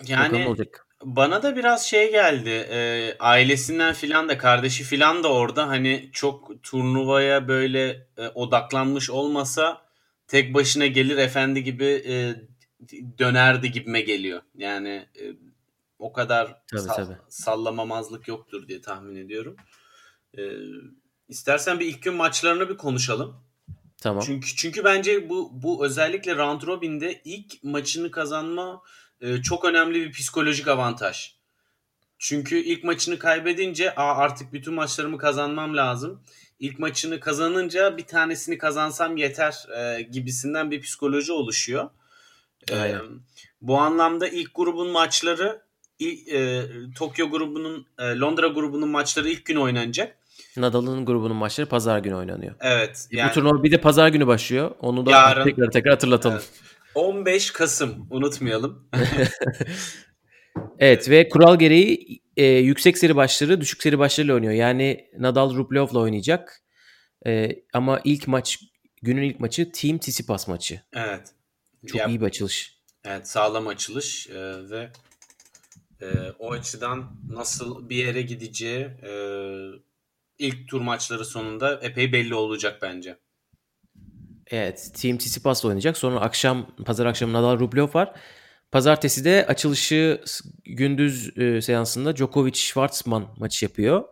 Yani 0.07 0.47
olacak. 0.47 0.88
Bana 1.05 1.43
da 1.43 1.57
biraz 1.57 1.87
şey 1.87 2.11
geldi. 2.11 2.49
E, 2.49 3.17
ailesinden 3.21 3.95
filan 3.95 4.29
da 4.29 4.39
kardeşi 4.39 4.85
filan 4.85 5.23
da 5.25 5.33
orada. 5.33 5.69
Hani 5.69 6.11
çok 6.13 6.63
turnuvaya 6.63 7.49
böyle 7.49 8.07
e, 8.17 8.29
odaklanmış 8.29 9.11
olmasa 9.11 9.83
tek 10.27 10.55
başına 10.55 10.87
gelir 10.87 11.17
efendi 11.17 11.65
gibi 11.65 11.85
e, 11.85 12.35
dönerdi 13.19 13.73
gibime 13.73 14.01
geliyor. 14.01 14.43
Yani 14.57 15.09
e, 15.21 15.25
o 15.99 16.13
kadar 16.13 16.63
tabii, 16.67 16.81
sall- 16.81 16.97
tabii. 16.97 17.17
sallamamazlık 17.29 18.29
yoktur 18.29 18.69
diye 18.69 18.81
tahmin 18.81 19.17
ediyorum. 19.17 19.57
E, 20.39 20.43
istersen 21.29 21.81
bir 21.81 21.87
ilk 21.87 22.03
gün 22.03 22.15
maçlarını 22.15 22.69
bir 22.69 22.77
konuşalım. 22.77 23.37
Tamam. 24.01 24.23
Çünkü 24.27 24.57
çünkü 24.57 24.85
bence 24.85 25.29
bu 25.29 25.51
bu 25.53 25.87
özellikle 25.87 26.37
round 26.37 26.63
robin'de 26.63 27.21
ilk 27.25 27.65
maçını 27.65 28.11
kazanma 28.11 28.83
e, 29.21 29.43
çok 29.43 29.65
önemli 29.65 30.01
bir 30.05 30.13
psikolojik 30.13 30.69
avantaj. 30.69 31.33
Çünkü 32.19 32.57
ilk 32.57 32.85
maçını 32.85 33.19
kaybedince 33.19 33.95
Aa, 33.95 34.17
artık 34.17 34.53
bütün 34.53 34.75
maçlarımı 34.75 35.19
kazanmam 35.19 35.77
lazım. 35.77 36.23
İlk 36.61 36.79
maçını 36.79 37.21
kazanınca 37.21 37.97
bir 37.97 38.07
tanesini 38.07 38.59
kazansam 38.59 39.17
yeter 39.17 39.67
e, 39.79 40.03
gibisinden 40.03 40.71
bir 40.71 40.81
psikoloji 40.81 41.33
oluşuyor. 41.33 41.91
E, 42.73 42.95
bu 43.61 43.79
anlamda 43.79 44.29
ilk 44.29 44.55
grubun 44.55 44.89
maçları 44.89 45.63
e, 46.01 46.63
Tokyo 46.97 47.31
grubunun 47.31 47.87
e, 47.99 48.19
Londra 48.19 48.47
grubunun 48.47 48.89
maçları 48.89 49.29
ilk 49.29 49.45
gün 49.45 49.57
oynanacak. 49.57 50.19
Nadal'ın 50.57 51.07
grubunun 51.07 51.37
maçları 51.37 51.69
pazar 51.69 51.99
günü 51.99 52.15
oynanıyor. 52.15 52.55
Evet. 52.61 53.09
E, 53.11 53.17
yani, 53.17 53.31
bu 53.31 53.35
turnuva 53.35 53.63
bir 53.63 53.71
de 53.71 53.81
pazar 53.81 54.09
günü 54.09 54.27
başlıyor. 54.27 54.71
Onu 54.81 55.07
da 55.07 55.11
yarın, 55.11 55.45
tekrar 55.45 55.71
tekrar 55.71 55.91
hatırlatalım. 55.91 56.37
Evet. 56.37 56.51
15 56.95 57.51
Kasım 57.51 58.07
unutmayalım. 58.11 58.89
evet 60.79 61.11
ve 61.11 61.29
kural 61.29 61.59
gereği 61.59 62.23
e, 62.37 62.45
yüksek 62.45 62.99
seri 62.99 63.17
başları 63.17 63.61
düşük 63.61 63.83
seri 63.83 63.99
başlarıyla 63.99 64.35
oynuyor. 64.35 64.53
Yani 64.53 65.11
Nadal 65.19 65.55
Rublev'la 65.55 65.99
oynayacak. 65.99 66.63
E, 67.27 67.51
ama 67.73 68.01
ilk 68.05 68.29
maç 68.29 68.59
günün 69.03 69.23
ilk 69.23 69.41
maçı 69.41 69.73
Team 69.73 69.99
Tsitsipas 69.99 70.49
maçı. 70.49 70.83
Evet. 70.93 71.29
Çok 71.87 72.01
ya, 72.01 72.07
iyi 72.07 72.21
bir 72.21 72.27
açılış. 72.27 72.79
Evet 73.05 73.29
sağlam 73.29 73.67
açılış 73.67 74.29
e, 74.31 74.71
ve 74.71 74.93
e, 76.01 76.07
o 76.39 76.53
açıdan 76.53 77.17
nasıl 77.29 77.89
bir 77.89 77.97
yere 77.97 78.23
gideceği 78.23 78.85
e, 78.85 79.13
ilk 80.39 80.69
tur 80.69 80.81
maçları 80.81 81.25
sonunda 81.25 81.81
epey 81.83 82.13
belli 82.13 82.35
olacak 82.35 82.79
bence. 82.83 83.19
Evet. 84.51 84.91
Team 85.03 85.19
Tsitsipas 85.19 85.65
oynayacak. 85.65 85.97
Sonra 85.97 86.21
akşam, 86.21 86.67
pazar 86.87 87.07
akşamı 87.07 87.33
Nadal 87.33 87.59
Rublev 87.59 87.95
var. 87.95 88.13
Pazartesi 88.73 89.25
de 89.25 89.47
açılışı 89.49 90.21
gündüz 90.65 91.39
e, 91.39 91.63
seansında 91.63 92.11
Djokovic-Schwartzman 92.11 93.25
maçı 93.37 93.65
yapıyor. 93.65 94.05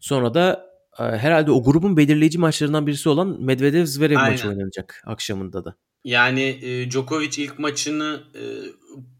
Sonra 0.00 0.34
da 0.34 0.66
e, 0.98 1.02
herhalde 1.02 1.50
o 1.50 1.64
grubun 1.64 1.96
belirleyici 1.96 2.38
maçlarından 2.38 2.86
birisi 2.86 3.08
olan 3.08 3.28
Medvedev-Zverev 3.40 4.14
maçı 4.14 4.48
oynanacak 4.48 5.02
akşamında 5.06 5.64
da. 5.64 5.76
Yani 6.04 6.42
e, 6.42 6.90
Djokovic 6.90 7.42
ilk 7.42 7.58
maçını 7.58 8.20
e, 8.34 8.42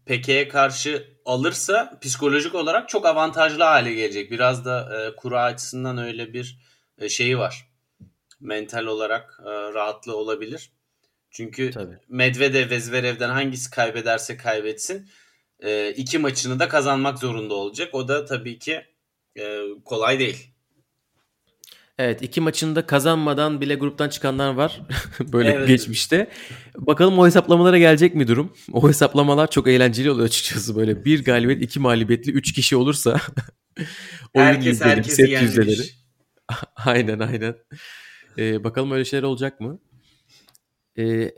Peke'ye 0.05 0.47
karşı 0.47 1.07
alırsa 1.25 1.99
psikolojik 2.01 2.55
olarak 2.55 2.89
çok 2.89 3.05
avantajlı 3.05 3.63
hale 3.63 3.93
gelecek. 3.93 4.31
Biraz 4.31 4.65
da 4.65 4.89
e, 4.97 5.15
kura 5.15 5.43
açısından 5.43 5.97
öyle 5.97 6.33
bir 6.33 6.59
e, 6.97 7.09
şeyi 7.09 7.37
var. 7.37 7.70
Mental 8.41 8.85
olarak 8.85 9.39
e, 9.39 9.49
rahatlığı 9.49 10.17
olabilir. 10.17 10.71
Çünkü 11.31 11.71
Tabii. 11.71 11.97
Medvedev 12.09 12.69
ve 12.69 12.79
Zverev'den 12.79 13.29
hangisi 13.29 13.71
kaybederse 13.71 14.37
kaybetsin 14.37 15.07
e, 15.59 15.91
iki 15.91 16.17
maçını 16.17 16.59
da 16.59 16.67
kazanmak 16.67 17.19
zorunda 17.19 17.53
olacak. 17.53 17.89
O 17.93 18.07
da 18.07 18.25
tabii 18.25 18.59
ki 18.59 18.81
e, 19.39 19.59
kolay 19.85 20.19
değil. 20.19 20.47
Evet 21.97 22.21
iki 22.21 22.41
maçında 22.41 22.85
kazanmadan 22.85 23.61
bile 23.61 23.75
gruptan 23.75 24.09
çıkanlar 24.09 24.53
var 24.53 24.81
böyle 25.19 25.49
evet. 25.49 25.67
geçmişte. 25.67 26.29
Bakalım 26.77 27.19
o 27.19 27.25
hesaplamalara 27.25 27.77
gelecek 27.77 28.15
mi 28.15 28.27
durum? 28.27 28.53
O 28.73 28.89
hesaplamalar 28.89 29.49
çok 29.49 29.67
eğlenceli 29.67 30.11
oluyor 30.11 30.27
açıkçası 30.27 30.75
böyle. 30.75 31.05
Bir 31.05 31.23
galibiyet 31.23 31.61
iki 31.63 31.79
mağlubiyetli 31.79 32.31
üç 32.31 32.53
kişi 32.53 32.75
olursa 32.75 33.11
oyun 34.33 34.45
herkes 34.45 34.81
herkesi 34.81 35.15
set 35.15 35.41
yüzdeleri. 35.41 35.81
aynen 36.75 37.19
aynen. 37.19 37.55
Ee, 38.37 38.63
bakalım 38.63 38.91
öyle 38.91 39.05
şeyler 39.05 39.23
olacak 39.23 39.59
mı? 39.59 39.79
Ee, 40.97 41.31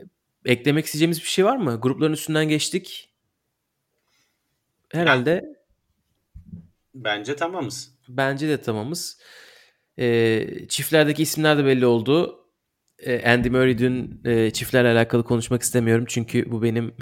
eklemek 0.44 0.86
isteyeceğimiz 0.86 1.20
bir 1.20 1.26
şey 1.26 1.44
var 1.44 1.56
mı? 1.56 1.78
Grupların 1.82 2.12
üstünden 2.12 2.48
geçtik. 2.48 3.10
Herhalde. 4.92 5.44
Bence 6.94 7.36
tamamız. 7.36 7.94
Bence 8.08 8.48
de 8.48 8.62
tamamız. 8.62 9.18
E, 9.98 10.46
çiftlerdeki 10.68 11.22
isimler 11.22 11.58
de 11.58 11.64
belli 11.64 11.86
oldu. 11.86 12.40
E, 12.98 13.32
Andy 13.32 13.50
Murray 13.50 13.78
dün 13.78 14.20
e, 14.24 14.50
çiftlerle 14.50 14.88
alakalı 14.88 15.24
konuşmak 15.24 15.62
istemiyorum. 15.62 16.04
Çünkü 16.08 16.50
bu 16.50 16.62
benim 16.62 16.94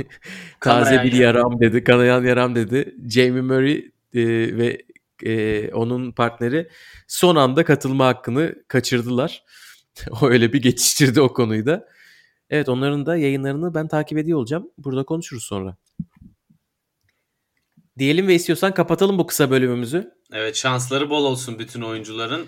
taze 0.60 1.02
bir 1.04 1.12
yaram 1.12 1.60
dedi. 1.60 1.84
Kanayan 1.84 2.24
yaram 2.24 2.54
dedi. 2.54 2.94
Jamie 3.08 3.42
Murray 3.42 3.76
e, 4.14 4.22
ve 4.58 4.82
e, 5.24 5.68
onun 5.72 6.12
partneri 6.12 6.68
son 7.08 7.36
anda 7.36 7.64
katılma 7.64 8.06
hakkını 8.06 8.54
kaçırdılar. 8.68 9.44
o 10.22 10.28
öyle 10.28 10.52
bir 10.52 10.62
geçiştirdi 10.62 11.20
o 11.20 11.32
konuyu 11.32 11.66
da. 11.66 11.88
Evet 12.50 12.68
onların 12.68 13.06
da 13.06 13.16
yayınlarını 13.16 13.74
ben 13.74 13.88
takip 13.88 14.18
ediyor 14.18 14.38
olacağım. 14.38 14.70
Burada 14.78 15.04
konuşuruz 15.04 15.44
sonra. 15.44 15.76
Diyelim 17.98 18.28
ve 18.28 18.34
istiyorsan 18.34 18.74
kapatalım 18.74 19.18
bu 19.18 19.26
kısa 19.26 19.50
bölümümüzü. 19.50 20.14
Evet 20.32 20.56
şansları 20.56 21.10
bol 21.10 21.24
olsun 21.24 21.58
bütün 21.58 21.82
oyuncuların. 21.82 22.46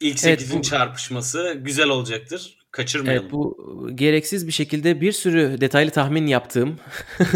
İlk 0.00 0.18
8'in 0.18 0.28
evet, 0.28 0.50
bu... 0.54 0.62
çarpışması 0.62 1.60
güzel 1.60 1.88
olacaktır. 1.88 2.58
Kaçırmayalım. 2.70 3.24
Evet 3.24 3.32
bu 3.32 3.90
gereksiz 3.94 4.46
bir 4.46 4.52
şekilde 4.52 5.00
bir 5.00 5.12
sürü 5.12 5.60
detaylı 5.60 5.90
tahmin 5.90 6.26
yaptığım 6.26 6.78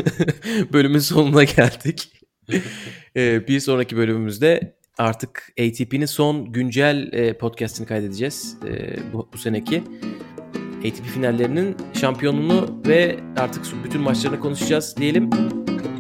bölümün 0.73 0.99
sonuna 0.99 1.45
geldik. 1.45 2.16
Ee, 3.17 3.49
bir 3.49 3.61
sonraki 3.61 3.97
bölümümüzde 3.97 4.77
artık 4.99 5.53
ATP'nin 5.61 6.07
son 6.07 6.53
güncel 6.53 7.13
e, 7.13 7.33
podcastini 7.33 7.87
kaydedeceğiz 7.87 8.57
e, 8.69 8.97
bu, 9.13 9.29
bu 9.33 9.39
seneki. 9.39 9.83
ATP 10.79 11.05
finallerinin 11.15 11.77
şampiyonunu 12.01 12.83
ve 12.87 13.17
artık 13.37 13.65
bütün 13.85 14.01
maçlarını 14.01 14.41
konuşacağız 14.41 14.95
diyelim 14.97 15.31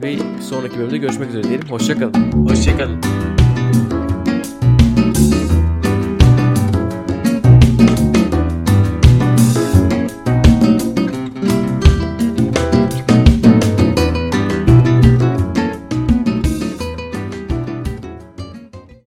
ve 0.02 0.16
sonraki 0.42 0.78
bölümde 0.78 0.98
görüşmek 0.98 1.28
üzere 1.28 1.42
diyelim. 1.42 1.68
Hoşçakalın. 1.68 2.32
Hoşçakalın. 2.32 3.35